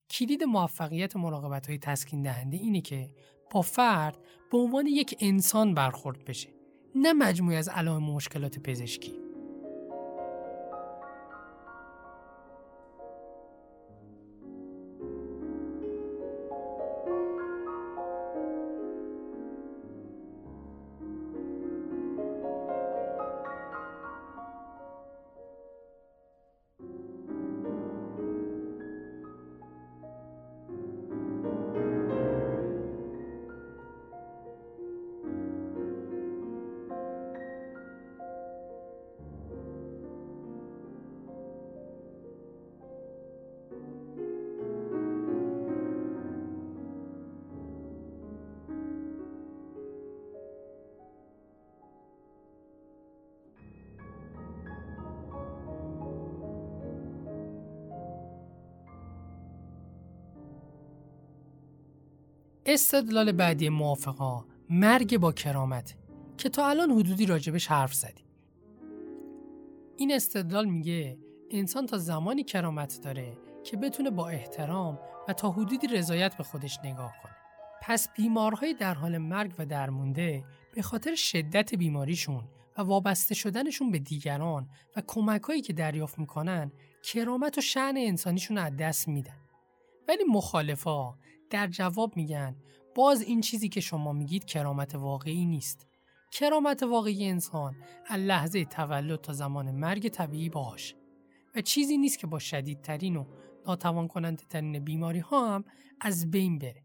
[0.09, 3.09] کلید موفقیت مراقبت های تسکین دهنده اینه که
[3.51, 4.17] با فرد
[4.51, 6.49] به عنوان یک انسان برخورد بشه
[6.95, 9.30] نه مجموعی از علائم مشکلات پزشکی
[62.73, 65.95] استدلال بعدی موافقا مرگ با کرامت
[66.37, 68.25] که تا الان حدودی راجبش حرف زدیم.
[69.97, 71.17] این استدلال میگه
[71.49, 76.79] انسان تا زمانی کرامت داره که بتونه با احترام و تا حدودی رضایت به خودش
[76.83, 77.35] نگاه کنه.
[77.81, 82.43] پس بیمارهای در حال مرگ و درمونده به خاطر شدت بیماریشون
[82.77, 86.71] و وابسته شدنشون به دیگران و کمکهایی که دریافت می‌کنن
[87.03, 89.41] کرامت و شعن انسانیشون از دست میدن.
[90.07, 91.13] ولی مخالفا
[91.51, 92.55] در جواب میگن
[92.95, 95.87] باز این چیزی که شما میگید کرامت واقعی نیست.
[96.31, 97.75] کرامت واقعی انسان
[98.07, 100.95] از لحظه تولد تا زمان مرگ طبیعی باش.
[101.55, 103.25] و چیزی نیست که با شدیدترین و
[103.67, 105.65] ناتوان کننده ترین بیماری ها هم
[106.01, 106.83] از بین بره.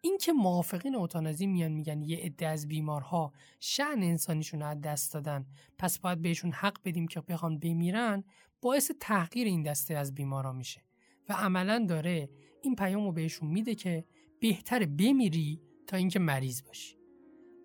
[0.00, 5.46] این که موافقین اوتانازی میان میگن یه عده از بیمارها شعن انسانیشون از دست دادن
[5.78, 8.24] پس باید بهشون حق بدیم که بخوان بمیرن
[8.62, 10.82] باعث تحقیر این دسته از بیمارا میشه.
[11.28, 12.28] و عملا داره
[12.62, 14.04] این پیام رو بهشون میده که
[14.40, 16.96] بهتر بمیری تا اینکه مریض باشی.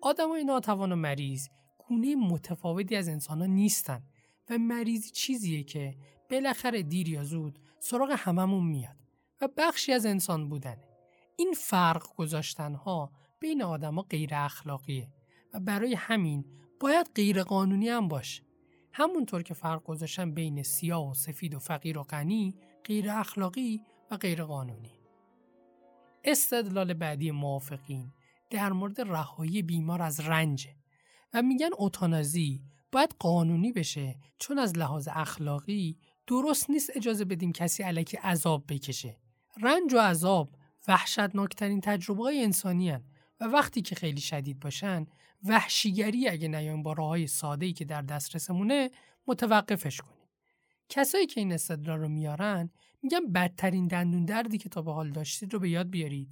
[0.02, 4.02] آدمای ناتوان و مریض گونه متفاوتی از انسان ها نیستن
[4.50, 5.96] و مریضی چیزیه که
[6.30, 8.96] بالاخره دیر یا زود سراغ هممون میاد
[9.40, 10.88] و بخشی از انسان بودنه.
[11.36, 15.08] این فرق گذاشتن ها بین آدما غیر اخلاقیه
[15.54, 16.44] و برای همین
[16.80, 18.42] باید غیر قانونی هم باشه.
[18.92, 22.54] همونطور که فرق گذاشتن بین سیاه و سفید و فقیر و غنی
[22.84, 23.80] غیر اخلاقی
[24.14, 24.92] و غیر قانونی
[26.24, 28.12] استدلال بعدی موافقین
[28.50, 30.68] در مورد رهایی بیمار از رنج
[31.32, 37.82] و میگن اوتانازی باید قانونی بشه چون از لحاظ اخلاقی درست نیست اجازه بدیم کسی
[37.82, 39.16] علکی عذاب بکشه.
[39.62, 40.56] رنج و عذاب
[40.88, 43.04] وحشتناکترین تجربه های انسانی هن
[43.40, 45.06] و وقتی که خیلی شدید باشن
[45.44, 48.90] وحشیگری اگه نیایم با راه های ساده ای که در دسترسمونه
[49.26, 50.28] متوقفش کنیم
[50.88, 52.70] کسایی که این استدلال رو میارن
[53.04, 56.28] میگم بدترین دندون دردی که تا به حال داشتید رو به یاد بیارید.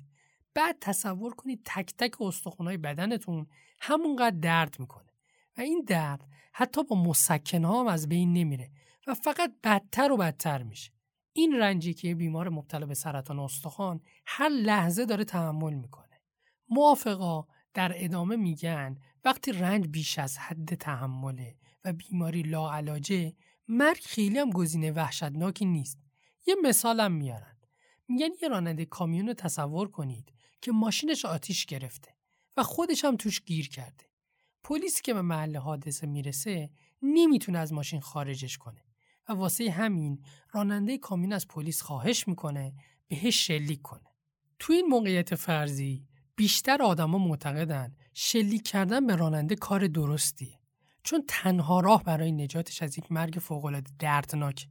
[0.55, 3.47] بعد تصور کنید تک تک استخونهای بدنتون
[3.81, 5.13] همونقدر درد می‌کنه
[5.59, 8.71] و این درد حتی با مسکن هم از بین نمیره
[9.07, 10.93] و فقط بدتر و بدتر میشه.
[11.33, 16.21] این رنجی که بیمار مبتلا به سرطان استخوان هر لحظه داره تحمل می‌کنه.
[16.69, 23.35] موافقا در ادامه میگن وقتی رنج بیش از حد تحمله و بیماری لاعلاجه
[23.69, 25.99] مرگ خیلی هم گزینه وحشتناکی نیست.
[26.47, 27.57] یه مثالم میارن.
[28.09, 32.15] میگن یه راننده کامیون رو تصور کنید که ماشینش آتیش گرفته
[32.57, 34.05] و خودش هم توش گیر کرده.
[34.65, 36.71] پلیسی که به محل حادثه می‌رسه
[37.03, 38.85] نمی‌تونه از ماشین خارجش کنه
[39.29, 42.75] و واسه همین راننده کامیون از پلیس خواهش می‌کنه
[43.09, 44.13] بهش شلیک کنه.
[44.59, 50.59] تو این موقعیت فرضی بیشتر آدما معتقدن شلیک کردن به راننده کار درستیه.
[51.03, 54.69] چون تنها راه برای نجاتش از یک مرگ فوقالعاده دردناک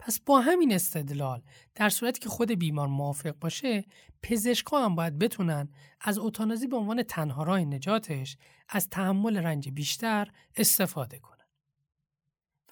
[0.00, 1.42] پس با همین استدلال
[1.74, 3.84] در صورتی که خود بیمار موافق باشه
[4.22, 5.68] پزشکا هم باید بتونن
[6.00, 8.36] از اوتانازی به عنوان تنها راه نجاتش
[8.68, 11.46] از تحمل رنج بیشتر استفاده کنن.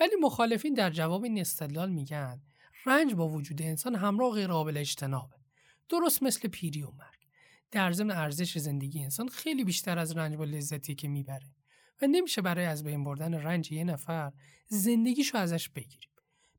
[0.01, 2.43] ولی مخالفین در جواب این استدلال میگن
[2.87, 5.37] رنج با وجود انسان همراه غیر قابل اجتنابه.
[5.89, 7.19] درست مثل پیری و مرگ.
[7.71, 11.55] در ضمن ارزش زندگی انسان خیلی بیشتر از رنج با لذتی که می‌بره
[12.03, 14.33] و نمیشه برای از بین بردن رنج یه نفر
[14.69, 16.11] زندگیشو ازش بگیریم.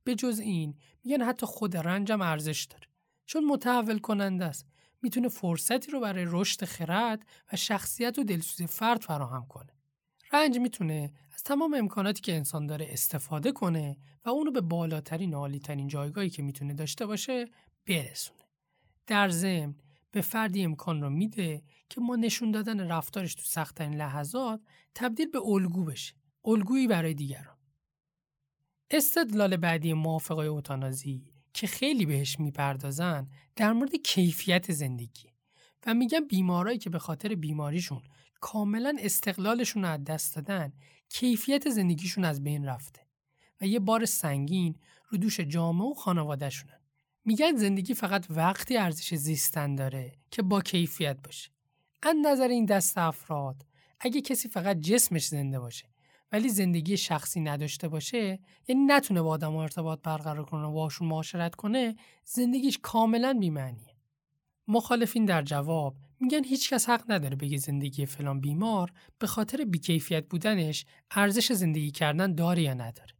[0.10, 2.88] به جز این میگن حتی خود رنجم ارزش داره.
[3.26, 4.66] چون متحول کننده است.
[5.02, 9.74] می‌تونه فرصتی رو برای رشد خرد و شخصیت و دلسوزی فرد فراهم کنه.
[10.34, 15.88] رنج می‌تونه از تمام امکاناتی که انسان داره استفاده کنه و اونو به بالاترین عالیترین
[15.88, 17.46] جایگاهی که می‌تونه داشته باشه
[17.88, 18.44] برسونه.
[19.08, 19.76] در ضمن
[20.12, 24.62] به فردی امکان رو میده که ما نشون دادن رفتارش تو سختترین لحظات
[24.96, 26.14] تبدیل به الگو بشه.
[26.46, 27.59] الگویی برای دیگران.
[28.92, 31.24] استدلال بعدی موافقای اوتانازی
[31.54, 35.30] که خیلی بهش می‌پردازن در مورد کیفیت زندگی
[35.86, 38.02] و میگن بیمارایی که به خاطر بیماریشون
[38.42, 40.74] کاملا استقلالشون رو از دست دادن
[41.10, 43.02] کیفیت زندگیشون از بین رفته
[43.62, 44.76] و یه بار سنگین
[45.10, 46.80] رو دوش جامعه و خانوادهشونن.
[47.26, 51.50] میگن زندگی فقط وقتی ارزش زیستن داره که با کیفیت باشه.
[52.04, 53.66] از نظر این دست افراد
[54.00, 55.86] اگه کسی فقط جسمش زنده باشه
[56.32, 61.56] ولی زندگی شخصی نداشته باشه یعنی نتونه با آدم ارتباط برقرار کنه و باشون معاشرت
[61.56, 63.96] کنه زندگیش کاملا بیمعنیه.
[64.68, 70.86] مخالفین در جواب میگن هیچکس حق نداره بگه زندگی فلان بیمار به خاطر بیکیفیت بودنش
[71.12, 73.14] ارزش زندگی کردن داره یا نداره.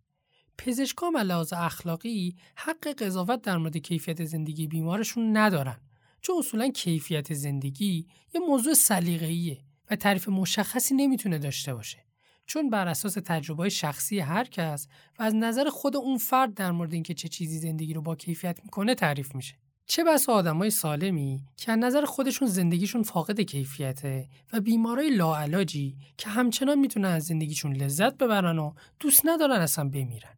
[0.58, 5.80] پزشکان و لحاظ اخلاقی حق قضاوت در مورد کیفیت زندگی بیمارشون ندارن
[6.22, 12.09] چون اصولا کیفیت زندگی یه موضوع سلیقه‌ایه و تعریف مشخصی نمی‌تونه داشته باشه.
[12.50, 14.88] چون بر اساس تجربه شخصی هر کس
[15.20, 18.60] و از نظر خود اون فرد در مورد اینکه چه چیزی زندگی رو با کیفیت
[18.64, 19.56] می‌کنه تعریف میشه.
[19.86, 26.30] چه بسا آدمای سالمی که از نظر خودشون زندگیشون فاقد کیفیته و بیمارای لاعلاجی که
[26.30, 30.38] همچنان می‌تونن از زندگیشون لذت ببرن و دوست ندارن اصلا بمیرن.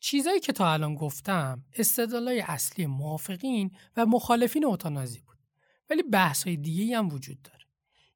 [0.00, 5.36] چیزایی که تا الان گفتم استدلالای اصلی موافقین و مخالفین اوتانازی بود.
[5.90, 7.59] ولی بحث های دیگه هم وجود داره.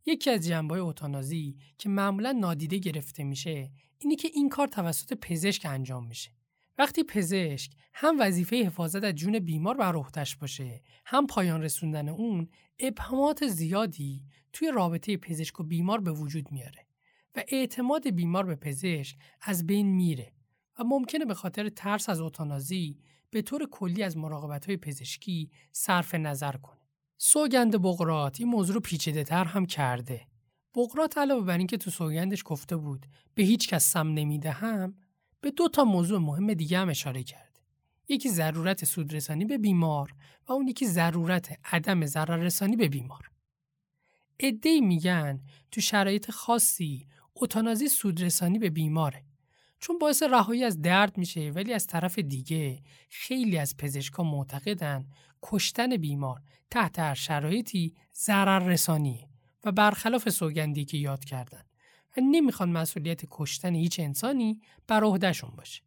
[0.06, 5.66] یکی از جنبه اوتانازی که معمولا نادیده گرفته میشه اینی که این کار توسط پزشک
[5.66, 6.30] انجام میشه
[6.78, 12.48] وقتی پزشک هم وظیفه حفاظت از جون بیمار بر عهدهش باشه هم پایان رسوندن اون
[12.78, 16.86] ابهامات زیادی توی رابطه پزشک و بیمار به وجود میاره
[17.36, 20.32] و اعتماد بیمار به پزشک از بین میره
[20.78, 22.98] و ممکنه به خاطر ترس از اوتانازی
[23.30, 26.83] به طور کلی از مراقبت های پزشکی صرف نظر کنه.
[27.18, 30.26] سوگند بغرات این موضوع رو پیچیده تر هم کرده.
[30.74, 34.94] بغرات علاوه بر اینکه تو سوگندش گفته بود به هیچ کس سم نمی‌دهم
[35.40, 37.60] به دو تا موضوع مهم دیگه هم اشاره کرده.
[38.08, 40.14] یکی ضرورت سودرسانی به بیمار
[40.48, 43.30] و اون یکی ضرورت عدم ضرر رسانی به بیمار.
[44.40, 49.24] ادهی میگن تو شرایط خاصی اوتانازی سودرسانی به بیماره
[49.78, 55.06] چون باعث رهایی از درد میشه ولی از طرف دیگه خیلی از پزشکا معتقدن
[55.44, 59.28] کشتن بیمار تحت هر شرایطی ضرر رسانیه
[59.64, 61.62] و برخلاف سوگندی که یاد کردن
[62.16, 65.82] و نمی‌خوان مسئولیت کشتن هیچ انسانی بر عهدهشون باشه.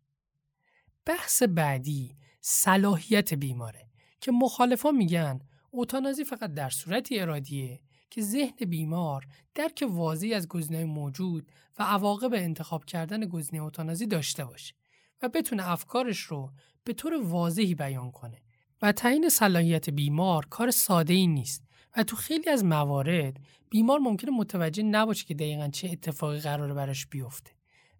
[1.05, 3.89] بحث بعدی صلاحیت بیماره
[4.21, 5.39] که مخالفان میگن
[5.71, 12.33] اوتانازی فقط در صورتی ارادیه که ذهن بیمار درک واضحی از گزینه‌های موجود و عواقب
[12.33, 14.75] انتخاب کردن گزینه اوتانازی داشته باشه
[15.21, 16.51] و بتونه افکارش رو
[16.83, 18.41] به طور واضحی بیان کنه
[18.81, 21.63] و تعیین صلاحیت بیمار کار ساده ای نیست
[21.97, 27.05] و تو خیلی از موارد بیمار ممکنه متوجه نباشه که دقیقا چه اتفاقی قراره براش
[27.07, 27.51] بیفته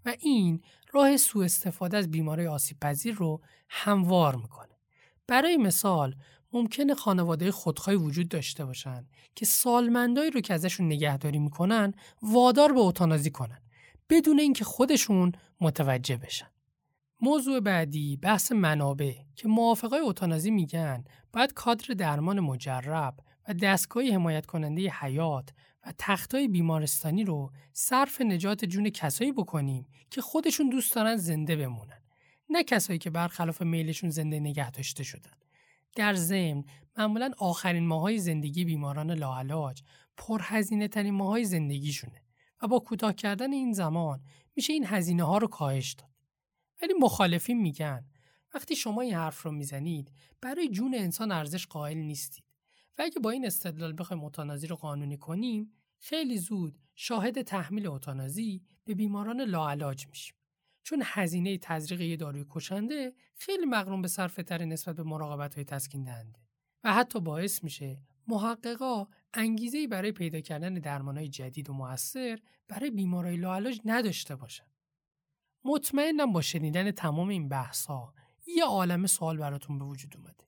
[0.05, 0.61] و این
[0.91, 4.77] راه سوء استفاده از بیماری آسیب پذیر رو هموار می‌کنه
[5.27, 6.15] برای مثال
[6.53, 12.79] ممکنه خانواده خودخواهی وجود داشته باشن که سالمندایی رو که ازشون نگهداری می‌کنن وادار به
[12.79, 13.61] اوتانازی کنن
[14.09, 16.47] بدون اینکه خودشون متوجه بشن.
[17.21, 21.03] موضوع بعدی بحث منابع که موافقای اوتانازی میگن
[21.33, 23.13] باید کادر درمان مجرب
[23.47, 25.49] و دستگاه حمایت کننده حیات
[25.85, 32.01] و تختای بیمارستانی رو صرف نجات جون کسایی بکنیم که خودشون دوست دارن زنده بمونن
[32.49, 35.31] نه کسایی که برخلاف میلشون زنده نگه داشته شدن
[35.95, 36.63] در ضمن
[36.97, 39.81] معمولا آخرین ماهای زندگی بیماران لاعلاج
[40.17, 42.21] پرهزینه ترین ماهای زندگیشونه
[42.61, 44.21] و با کوتاه کردن این زمان
[44.55, 46.06] میشه این هزینه ها رو کاهش داد.
[46.81, 48.05] ولی مخالفین میگن
[48.53, 50.11] وقتی شما این حرف رو می‌زنید
[50.41, 52.43] برای جون انسان ارزش قائل نیستید
[52.97, 58.63] و اگه با این استدلال بخوایم اوتانازی رو قانونی کنیم خیلی زود شاهد تحمیل اوتانازی
[58.83, 60.35] به بیماران لاعلاج میشیم.
[60.83, 65.63] چون هزینه تزریق یه داروی کشنده خیلی مقرون به صرفه تر نسبت به مراقبت های
[65.63, 66.39] تسکین دهنده
[66.83, 73.37] و حتی باعث میشه محققا انگیزه برای پیدا کردن درمانهای جدید و موثر برای بیمارای
[73.37, 74.66] لاعلاج نداشته باشن.
[75.65, 78.13] مطمئنم با شنیدن تمام این بحث ها
[78.47, 80.47] یه عالم سوال براتون به وجود اومده.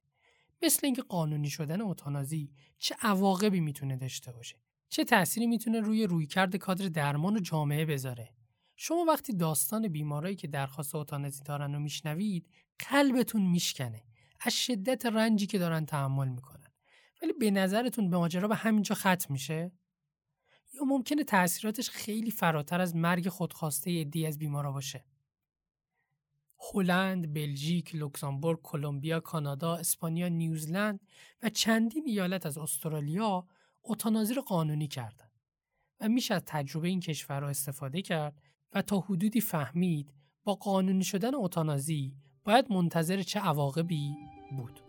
[0.61, 4.55] مثل اینکه قانونی شدن اوتانازی چه عواقبی می‌تونه داشته باشه.
[4.89, 8.33] چه تأثیری می‌تونه روی رویکرد کادر درمان و جامعه بذاره
[8.75, 12.49] شما وقتی داستان بیمارایی که درخواست اوتانازی دارن رو میشنوید
[12.89, 14.03] قلبتون میشکنه
[14.41, 16.71] از شدت رنجی که دارن تحمل می‌کنن
[17.21, 19.71] ولی به نظرتون به ماجرا به همینجا ختم میشه
[20.89, 25.05] ممکنه تاثیراتش خیلی فراتر از مرگ خودخواسته عدی از بیمارا باشه
[26.73, 30.99] هلند، بلژیک، لوکزامبورگ، کلمبیا، کانادا، اسپانیا، نیوزلند
[31.43, 33.47] و چندین ایالت از استرالیا
[33.81, 35.29] اوتانازی رو قانونی کردن
[35.99, 38.41] و میشه از تجربه این کشورها استفاده کرد
[38.73, 40.13] و تا حدودی فهمید
[40.43, 42.13] با قانونی شدن اوتانازی
[42.43, 44.15] باید منتظر چه عواقبی
[44.57, 44.88] بود.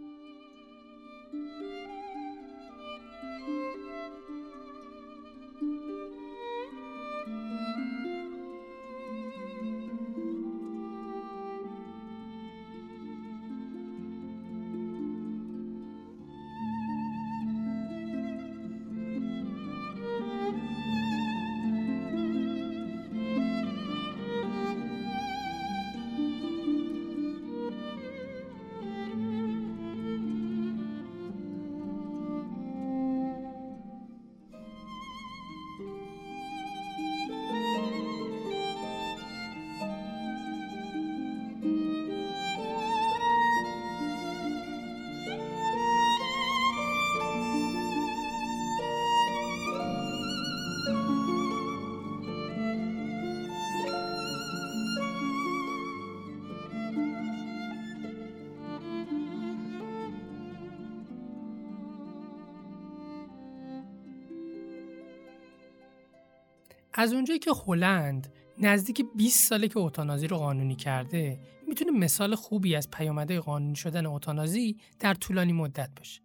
[67.01, 71.39] از اونجایی که هلند نزدیک 20 ساله که اوتانازی رو قانونی کرده
[71.69, 76.21] می‌تونه مثال خوبی از پیامده قانونی شدن اوتانازی در طولانی مدت باشه.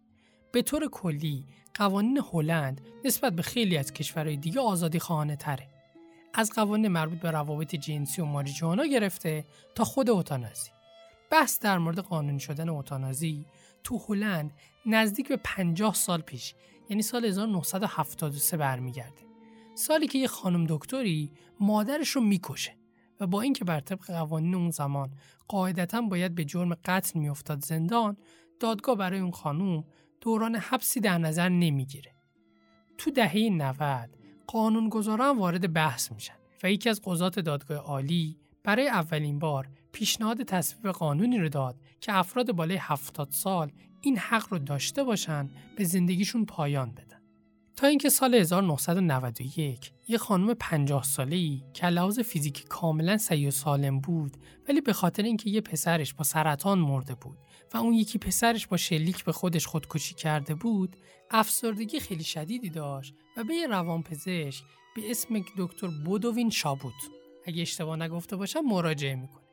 [0.52, 5.68] به طور کلی قوانین هلند نسبت به خیلی از کشورهای دیگه آزادی خواهانه تره
[6.34, 10.70] از قوانین مربوط به روابط جنسی و ماریجوانا گرفته تا خود اوتانازی.
[11.30, 13.46] بحث در مورد قانونی شدن اوتانازی
[13.84, 14.52] تو هلند
[14.86, 16.54] نزدیک به 50 سال پیش
[16.88, 19.25] یعنی سال 1973 برمیگرده.
[19.76, 22.76] سالی که یه خانم دکتری مادرش رو می‌کشه
[23.20, 25.10] و با اینکه بر طبق قوانین اون زمان
[25.48, 28.16] قاعدتا باید به جرم قتل میافتاد زندان
[28.60, 29.84] دادگاه برای اون خانم
[30.20, 32.14] دوران حبسی در نظر نمی‌گیره
[32.98, 34.16] تو دهه 90
[34.46, 40.92] قانونگذاران وارد بحث میشن و یکی از قضات دادگاه عالی برای اولین بار پیشنهاد تصویب
[40.92, 46.44] قانونی رو داد که افراد بالای 70 سال این حق رو داشته باشن به زندگیشون
[46.44, 47.15] پایان بدن.
[47.76, 54.00] تا اینکه سال 1991 یه خانم 50 ساله‌ای که لحاظ فیزیکی کاملا سعی و سالم
[54.00, 54.36] بود
[54.68, 57.38] ولی به خاطر اینکه یه پسرش با سرطان مرده بود
[57.74, 60.96] و اون یکی پسرش با شلیک به خودش خودکشی کرده بود
[61.30, 64.64] افسردگی خیلی شدیدی داشت و به یه روانپزشک
[64.96, 66.92] به اسم دکتر بودوین شابوت.
[67.46, 69.44] اگه اشتباه نگفته باشم مراجعه می‌کنه.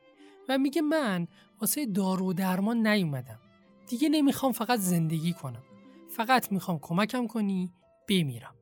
[0.48, 1.26] و میگه من
[1.60, 3.40] واسه دارو درمان نیومدم.
[3.86, 5.62] دیگه نمی‌خوام فقط زندگی کنم.
[6.08, 7.72] فقط می‌خوام کمکم کنی
[8.08, 8.54] بمیرم.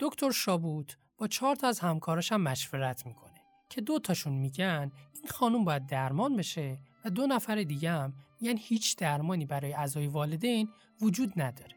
[0.00, 3.40] دکتر شابوت با چهار تا از همکاراش هم مشورت می‌کنه
[3.70, 8.56] که دو تاشون میگن این خانم باید درمان بشه و دو نفر دیگه هم میگن
[8.58, 10.68] هیچ درمانی برای اعضای والدین
[11.00, 11.76] وجود نداره.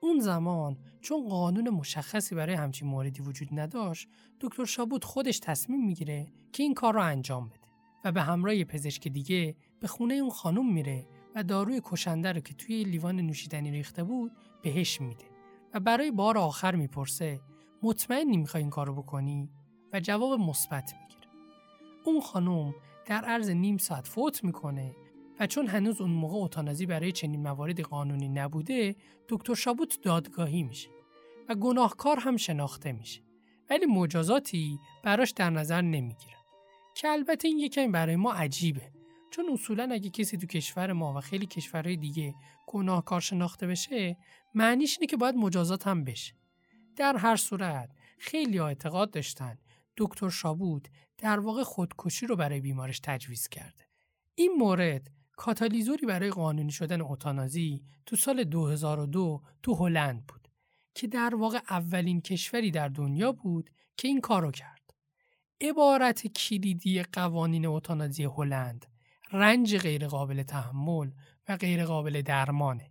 [0.00, 4.08] اون زمان چون قانون مشخصی برای همچین موردی وجود نداشت
[4.40, 7.68] دکتر شابوت خودش تصمیم می‌گیره که این کار رو انجام بده
[8.04, 12.54] و به همراه پزشک دیگه به خونه اون خانم میره و داروی کشنده رو که
[12.54, 14.32] توی لیوان نوشیدنی ریخته بود
[14.62, 15.29] بهش میده
[15.74, 17.40] و برای بار آخر می‌پرسه
[17.82, 19.50] مطمئنی می‌خوای این کارو بکنی؟
[19.92, 21.28] و جواب مثبت می‌گیره.
[22.04, 22.74] اون خانم
[23.06, 24.96] در عرض نیم ساعت فوت می‌کنه
[25.40, 28.96] و چون هنوز اون موقع اوتانازی برای چنین مواردی قانونی نبوده
[29.28, 30.90] دکتر شابوت دادگاهی میشه
[31.48, 33.20] و گناهکار هم شناخته میشه.
[33.70, 36.36] ولی مجازاتی براش در نظر نمی‌گیره.
[36.94, 38.92] که البته این یکمی برای ما عجیبه.
[39.30, 42.34] چون اصولا اگه کسی تو کشور ما و خیلی کشورهای دیگه
[42.66, 44.16] گناهکار شناخته بشه
[44.54, 46.34] معنیش اینه که باید مجازات هم بشه
[46.96, 49.58] در هر صورت خیلی اعتقاد داشتن
[49.96, 53.84] دکتر شابود در واقع خودکشی رو برای بیمارش تجویز کرده
[54.34, 60.48] این مورد کاتالیزوری برای قانونی شدن اوتانازی تو سال 2002 تو هلند بود
[60.94, 64.94] که در واقع اولین کشوری در دنیا بود که این کارو کرد.
[65.60, 68.86] عبارت کلیدی قوانین اوتانازی هلند
[69.32, 71.10] رنج غیرقابل تحمل
[71.48, 72.90] و غیرقابل درمانه.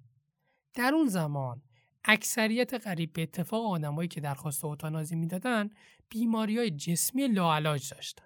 [0.74, 1.62] در اون زمان
[2.04, 5.70] اکثریت قریب به اتفاق آدمایی که درخواست اوتانازی می‌دادن
[6.10, 8.26] بیماری های جسمی لاعلاج داشتن.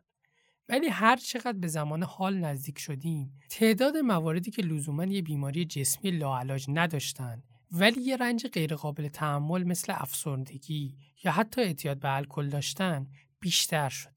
[0.70, 6.12] ولی هر چقدر به زمان حال نزدیک شدیم تعداد مواردی که لزوما یه بیماری جسمی
[6.12, 13.08] لاعلاج نداشتن ولی یه رنج غیرقابل تحمل مثل افسردگی یا حتی اعتیاد به الکل داشتن
[13.40, 14.13] بیشتر شد.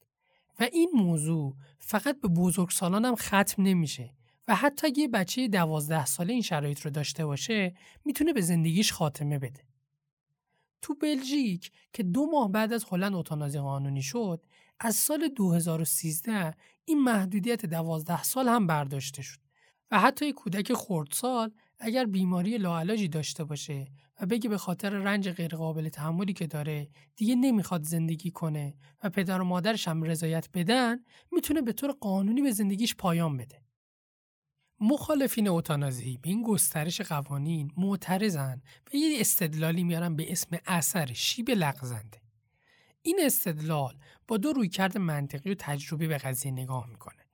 [0.61, 4.14] و این موضوع فقط به بزرگسالان هم ختم نمیشه
[4.48, 9.38] و حتی یه بچه دوازده ساله این شرایط رو داشته باشه می‌تونه به زندگیش خاتمه
[9.38, 9.61] بده.
[10.82, 14.46] تو بلژیک که دو ماه بعد از هلند اوتانازی قانونی شد
[14.80, 16.54] از سال 2013
[16.84, 19.38] این محدودیت دوازده سال هم برداشته شد
[19.90, 23.86] و حتی کودک خردسال اگر بیماری لاعلاجی داشته باشه
[24.20, 29.40] و بگه به خاطر رنج غیرقابل تحملی که داره دیگه نمی‌خواد زندگی کنه و پدر
[29.40, 33.62] و مادرش هم رضایت بدن می‌تونه به طور قانونی به زندگیش پایان بده.
[34.80, 38.62] مخالفین اوتانازی به این گسترش قوانین معترضن
[38.92, 42.20] و یه استدلالی میارن به اسم اثر شیب لغزنده.
[43.02, 43.98] این استدلال
[44.28, 47.25] با دو رویکرد منطقی و تجربی به قضیه نگاه می‌کنه.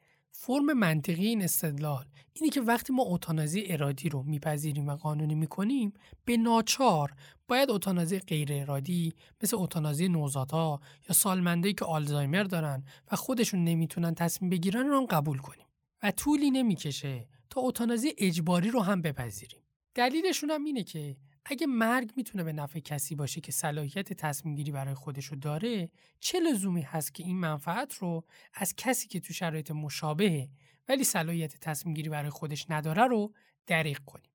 [0.45, 5.93] فرم منطقی این استدلال اینه که وقتی ما اوتانازی ارادی رو میپذیریم و قانونی می‌کنیم
[6.25, 7.13] به ناچار
[7.49, 14.15] باید اوتانازی غیر ارادی مثل اوتانازی نوزادها یا سالمندایی که آلزایمر دارن و خودشون نمی‌تونن
[14.15, 15.67] تصمیم بگیرن رو هم قبول کنیم
[16.03, 19.61] و طولی نمی‌کشه تا اوتانازی اجباری رو هم بپذیریم.
[19.95, 24.73] دلیلشون هم اینه که اگه مرگ می‌تونه به نفع کسی باشه که صلاحیت تصمیم گیری
[24.73, 25.91] برای خودشو داره
[26.21, 28.25] چه لزومی هست که این منفعت رو
[28.55, 30.49] از کسی که تو شرایط مشابهه
[30.89, 33.35] ولی صلاحیت تصمیم گیری برای خودش نداره رو
[33.67, 34.31] دریق کنیم؟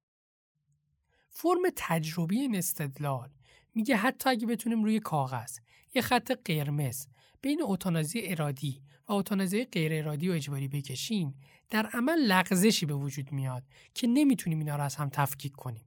[1.29, 3.29] فرم تجربی این استدلال
[3.75, 5.59] میگه حتی اگه بتونیم روی کاغذ
[5.93, 7.07] یه خط قرمز
[7.41, 13.31] بین اوتانازی ارادی و اوتانازی غیر ارادی و اجباری بکشیم در عمل لغزشی به وجود
[13.31, 15.85] میاد که نمی‌تونیم اینا رو از هم تفکیک کنیم.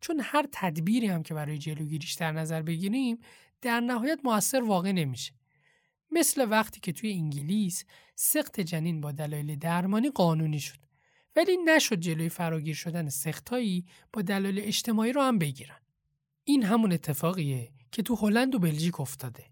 [0.00, 3.18] چون هر تدبیری هم که برای جلوگیریش در نظر بگیریم
[3.62, 5.32] در نهایت موثر واقع نمیشه.
[6.10, 7.84] مثل وقتی که توی انگلیس
[8.14, 10.78] سخت جنین با دلایل درمانی قانونی شد
[11.36, 15.80] ولی نشد جلوی فراگیر شدن سختایی با دلایل اجتماعی رو هم بگیرن.
[16.44, 19.44] این همون اتفاقیه که تو هلند و بلژیک افتاده.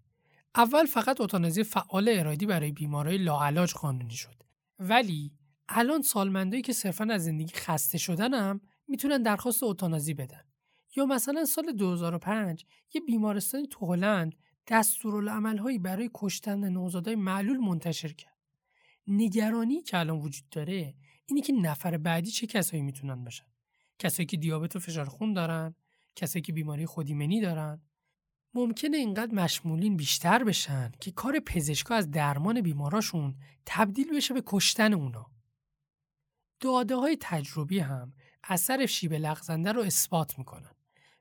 [0.54, 4.42] اول فقط اتانازی فعال ارادی برای بیمارای لاعلاج قانونی شد.
[4.78, 5.32] ولی
[5.68, 10.42] الان سالمندایی که صرفا از زندگی خسته شدن هم می‌تونن درخواست اتانازی بدن.
[10.96, 14.34] یا مثلا سال 2005 یه بیمارستانی تو هلند
[14.66, 18.38] دستورالعملهایی برای کشتن نوزادای معلول منتشر کرد.
[19.06, 20.94] نگرانی که الان وجود داره
[21.26, 23.46] اینه که نفر بعدی چه کسایی می‌تونن باشن؟
[23.98, 25.74] کسایی که دیابت و فشار خون دارن
[26.16, 27.82] کسایی که بیماری خودیمنی دارن.
[28.54, 33.36] ممکنه اینقدر مشمولین بیشتر بشن که کار پزشکا از درمان بیماراشون
[33.66, 35.26] تبدیل بشه به کشتن اونا.
[36.60, 38.12] داده های تجربی هم
[38.48, 40.70] اثر شیب لغزنده رو اثبات می‌کنن.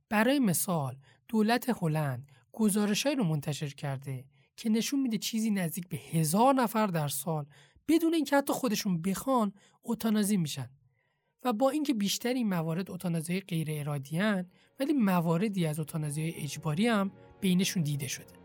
[0.09, 0.95] برای مثال
[1.28, 4.25] دولت هلند گزارشهایی رو منتشر کرده
[4.57, 7.45] که نشون میده چیزی نزدیک به هزار نفر در سال
[7.88, 10.69] بدون اینکه حتی خودشون بخوان اوتانازی میشن
[11.43, 14.19] و با اینکه بیشتر این موارد اوتانازی غیر ارادی
[14.80, 17.11] ولی مواردی از اوتانازی اجباری هم
[17.41, 18.36] بینشون دیده شده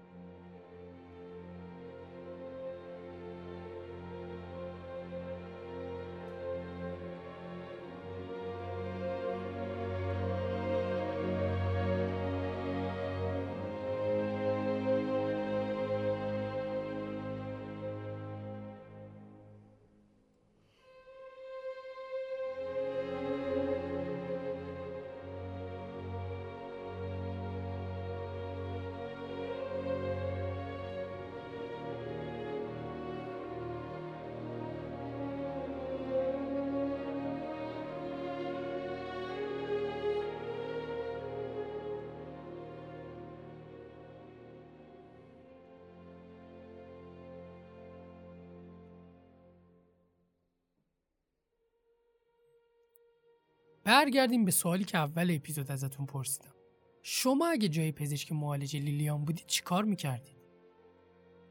[53.85, 56.55] برگردیم به سوالی که اول اپیزود ازتون پرسیدم.
[57.03, 60.37] شما اگه جای پزشک معالج لیلیان بودید چیکار می‌کردید؟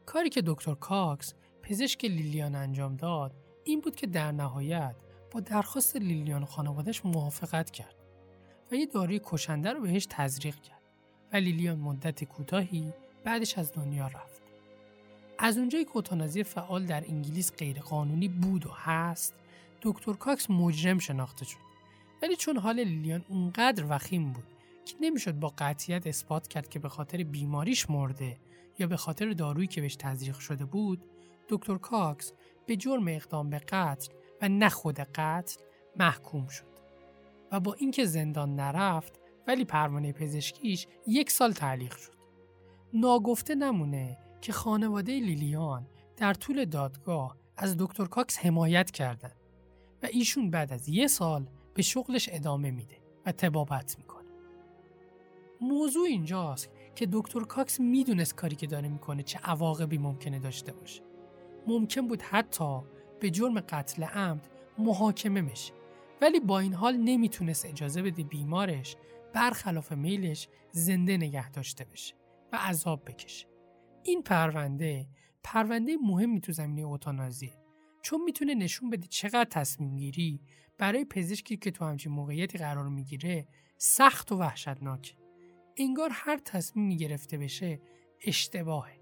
[0.05, 4.95] کاری که دکتر کاکس پزشک لیلیان انجام داد این بود که در نهایت
[5.32, 7.95] با درخواست لیلیان و خانوادش موافقت کرد
[8.71, 10.82] و یه داروی کشنده رو بهش تزریق کرد
[11.34, 14.41] و لیلیان مدت کوتاهی بعدش از دنیا رفت.
[15.39, 19.34] از اونجایی که اوتانازی فعال در انگلیس غیرقانونی بود و هست
[19.82, 21.70] دکتر کاکس مجرم شناخته شد.
[22.22, 24.43] ولی چون حال لیلیان اونقدر وخیم بود
[24.86, 28.38] که نمی‌شد با قطعیت اثبات کرد که به خاطر بیماریش مرده
[28.80, 31.03] یا به خاطر دارویی که بهش تزریق شده بود
[31.49, 32.34] دکتر کاکس
[32.65, 35.61] به جرم اقدام به قتل و نه خود قتل
[35.99, 36.72] محکوم شد
[37.51, 42.13] و با اینکه زندان نرفت ولی پروانه پزشکیش یک سال تعلیق شد.
[42.93, 49.36] ناگفته نمونه که خانواده لیلیان در طول دادگاه از دکتر کاکس حمایت کردند
[50.03, 54.30] و ایشون بعد از یه سال به شغلش ادامه میده و طبابت می‌کنه.
[55.61, 61.01] موضوع اینجاست که دکتر کاکس می‌دونست کاری که داره می‌کنه چه عواقبی ممکنه داشته باشه.
[61.67, 62.82] ممکن بود حتی
[63.19, 64.47] به جرم قتل عمد
[64.78, 65.74] محاکمه بشه
[66.22, 68.95] ولی با این حال نمی‌تونست اجازه بده بیمارش
[69.34, 72.15] برخلاف میلش زنده نگه داشته بشه
[72.53, 73.47] و عذاب بکشه.
[74.03, 75.07] این پرونده
[75.43, 77.57] پرونده مهمی تو زمینه اوتانازیه
[78.01, 80.41] چون می‌تونه نشون بده چقدر تصمیم گیری
[80.82, 85.15] برای پزشکی که تو همچین موقعیتی قرار می‌گیره سخت و وحشتناک.
[85.77, 87.79] انگار هر تصمیمی گرفته بشه
[88.25, 88.99] اشتباهه.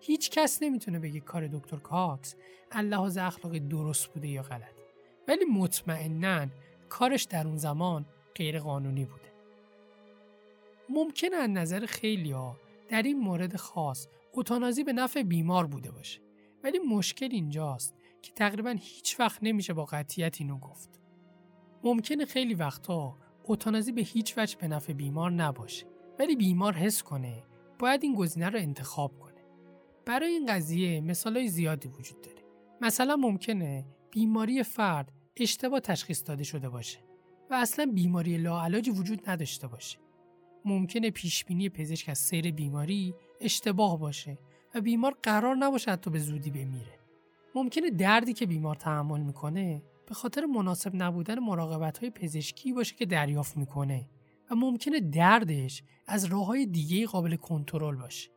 [0.00, 2.34] هیچ کس نمی‌تونه بگه کار دکتر کاکس
[2.74, 4.74] لحاظ اخلاقی درست بوده یا غلط.
[5.28, 6.46] ولی مطمئنا
[6.88, 9.32] کارش در اون زمان غیر قانونی بوده.
[10.88, 12.56] ممکنه از نظر خیلی ها
[12.88, 16.20] در این مورد خاص اوتانازی به نفع بیمار بوده باشه.
[16.64, 20.99] ولی مشکل اینجاست که تقریبا هیچ وقت نمیشه با قطیت اینو گفت.
[21.84, 25.86] ممکنه خیلی وقتا اوتانازی به هیچ وجه به نفع بیمار نباشه
[26.18, 27.42] ولی بیمار حس کنه
[27.78, 29.40] باید این گزینه رو انتخاب کنه.
[30.06, 32.42] برای این قضیه مثالای زیادی وجود داره.
[32.80, 36.98] مثلا ممکنه بیماری فرد اشتباه تشخیص داده شده باشه
[37.50, 39.98] و اصلا بیماری لاعلاجی وجود نداشته باشه.
[40.64, 44.38] ممکنه پیشبینی پزشک از سیر بیماری اشتباه باشه
[44.74, 46.98] و بیمار قرار نباشه حتی به زودی بمیره.
[47.54, 53.06] ممکنه دردی که بیمار تحمل می‌کنه به خاطر مناسب نبودن مراقبت های پزشکی باشه که
[53.06, 54.08] دریافت می‌کنه
[54.50, 58.30] و ممکنه دردش از راه های دیگه قابل کنترل باشه.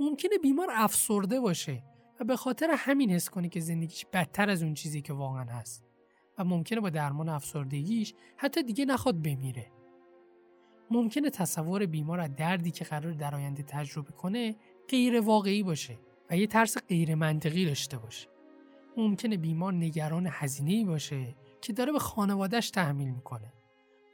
[0.00, 1.82] ممکنه بیمار افسرده باشه
[2.20, 5.84] و به خاطر همین حس کنه که زندگیش بدتر از اون چیزی که واقعا هست
[6.38, 9.66] و ممکنه با درمان افسردگیش حتی دیگه نخواد بمیره.
[10.90, 14.56] ممکنه تصور بیمار از دردی که قرار در آینده تجربه کنه
[14.88, 15.98] غیر واقعی باشه
[16.30, 18.37] و یه ترس غیر منطقی داشته باشه.
[18.98, 23.52] ممکنه بیمار نگران هزینه باشه که داره به خانوادهش تحمیل می‌کنه.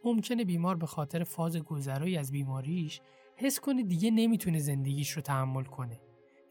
[0.05, 3.01] ممکنه بیمار به خاطر فاز گذرایی از بیماریش
[3.37, 6.01] حس کنه دیگه نمی‌تونه زندگیش رو تحمل کنه.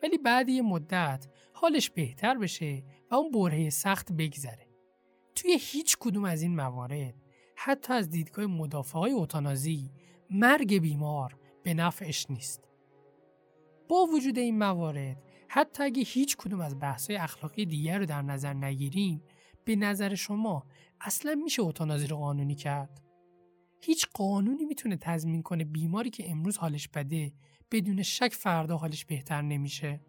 [0.03, 4.67] ولی بعد یه مدت حالش بهتر بشه و اون برهه سخت بگذره.
[5.35, 7.13] توی هیچ کدوم از این موارد
[7.55, 9.91] حتی از دیدگاه مدافع های اوتانازی
[10.29, 12.63] مرگ بیمار به نفعش نیست.
[13.89, 15.23] با وجود این موارد
[15.55, 19.23] حتی اگه هیچ کدوم از بحث‌های اخلاقی دیگر رو در نظر نگیریم
[19.65, 20.65] به نظر شما
[21.01, 23.01] اصلا میشه اوتانازی رو قانونی کرد؟
[23.81, 27.33] هیچ قانونی می‌تونه تضمین کنه بیماری که امروز حالش بده
[27.71, 29.99] بدون شک فردا حالش بهتر نمیشه؟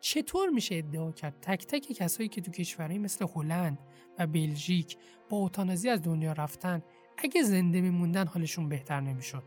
[0.00, 3.78] چطور میشه ادعا کرد تک تک کسایی که تو کشورهایی مثل هلند
[4.18, 4.96] و بلژیک
[5.28, 6.82] با اوتانازی از دنیا رفتن
[7.18, 9.44] اگه زنده میموندن حالشون بهتر نمی‌شد؟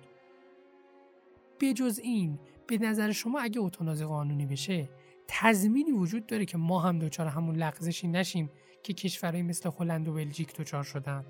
[1.59, 4.89] بجز این به نظر شما اگه اوتانازی قانونی بشه
[5.28, 8.49] تضمینی وجود داره که ما هم دچار همون لغزشی نشیم
[8.84, 11.26] که کشورهای مثل هلند و بلژیک دچار شدن؟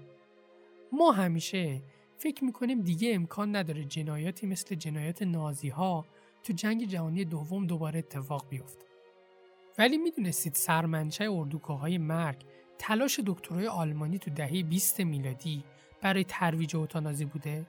[0.91, 1.81] ما همیشه
[2.17, 6.05] فکر می‌کنیم دیگه امکان نداره جنایاتی مثل جنایات نازی ها
[6.43, 8.85] تو جنگ جهانی دوم دوباره اتفاق بیفته.
[9.77, 12.43] ولی می‌دونستید سرمنشه اردوگاههای مرگ
[12.79, 15.63] تلاش دکترای آلمانی تو دهه 20 میلادی
[16.01, 17.65] برای ترویج اوتانازی بوده؟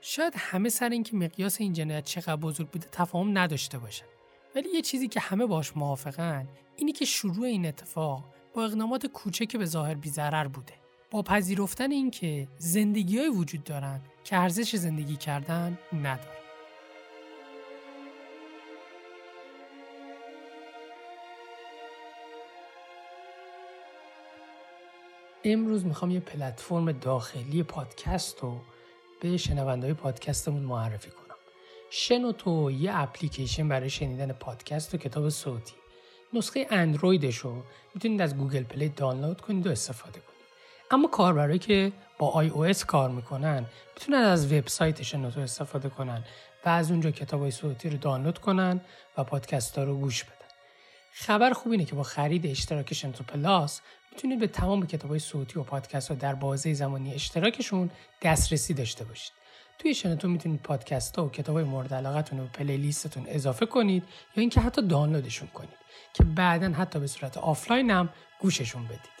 [0.00, 4.06] شاید همه سر اینکه مقیاس این جنایت چقدر بزرگ بوده تفاهم نداشته باشن.
[4.54, 8.24] ولی یه چیزی که همه باش موافقن اینی که شروع این اتفاق
[8.54, 10.74] با اقدامات کوچک به ظاهر بیضرر بوده.
[11.10, 16.36] با پذیرفتن اینکه زندگی های وجود دارن که ارزش زندگی کردن ندارن
[25.44, 28.60] امروز می‌خوام یه پلتفرم داخلی پادکست رو
[29.20, 31.36] به شنونده پادکستمون معرفی کنم.
[31.90, 35.74] شنوتو یه اپلیکیشن برای شنیدن پادکست و کتاب صوتی.
[36.32, 37.62] نسخه اندرویدش رو
[37.94, 40.36] می‌تونید از Google Play دانلود کنید و استفاده کنید.
[40.90, 46.24] اما کاربرایی که با iOS کار می‌کنن می‌تونن از وبسایت شنوتو استفاده کنن
[46.64, 48.80] و از اونجا کتاب های صوتی رو دانلود کنن
[49.16, 50.32] و پادکست ها رو گوش بدن.
[51.12, 53.80] خبر خوب اینه که با خرید اشتراک شنوتو Plus
[54.16, 57.90] می‌تونید به تمام کتاب های صوتی و پادکست ها در بازه زمانی اشتراکشون
[58.22, 59.32] دسترسی داشته باشید.
[59.78, 63.66] توی شنوتو می‌تونید پادکست ها و کتاب های مورد علاقتون رو به playlist تون اضافه
[63.66, 64.02] کنید
[64.36, 65.76] یا اینکه حتی دانلودشون کنید
[66.14, 68.08] که بعدا حتی به صورت آفلاین هم
[68.40, 69.15] گوششون بدید.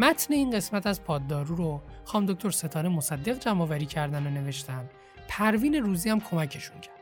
[0.00, 4.90] متن این قسمت از پاددارو رو خام دکتر ستاره مصدق جمع کردن و نوشتن.
[5.28, 6.94] پروین روزی هم کمکشون کرد.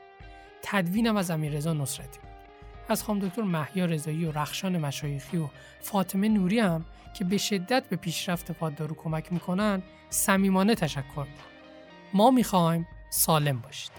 [0.62, 2.18] تدوینم از امیررضا نصرتی
[2.88, 5.48] از خام دکتر محیا رضایی و رخشان مشایخی و
[5.80, 6.84] فاطمه نوری هم
[7.14, 11.26] که به شدت به پیشرفت پاددارو کمک می‌کنن صمیمانه تشکر
[12.14, 13.92] ما می‌خوایم سالم باشید.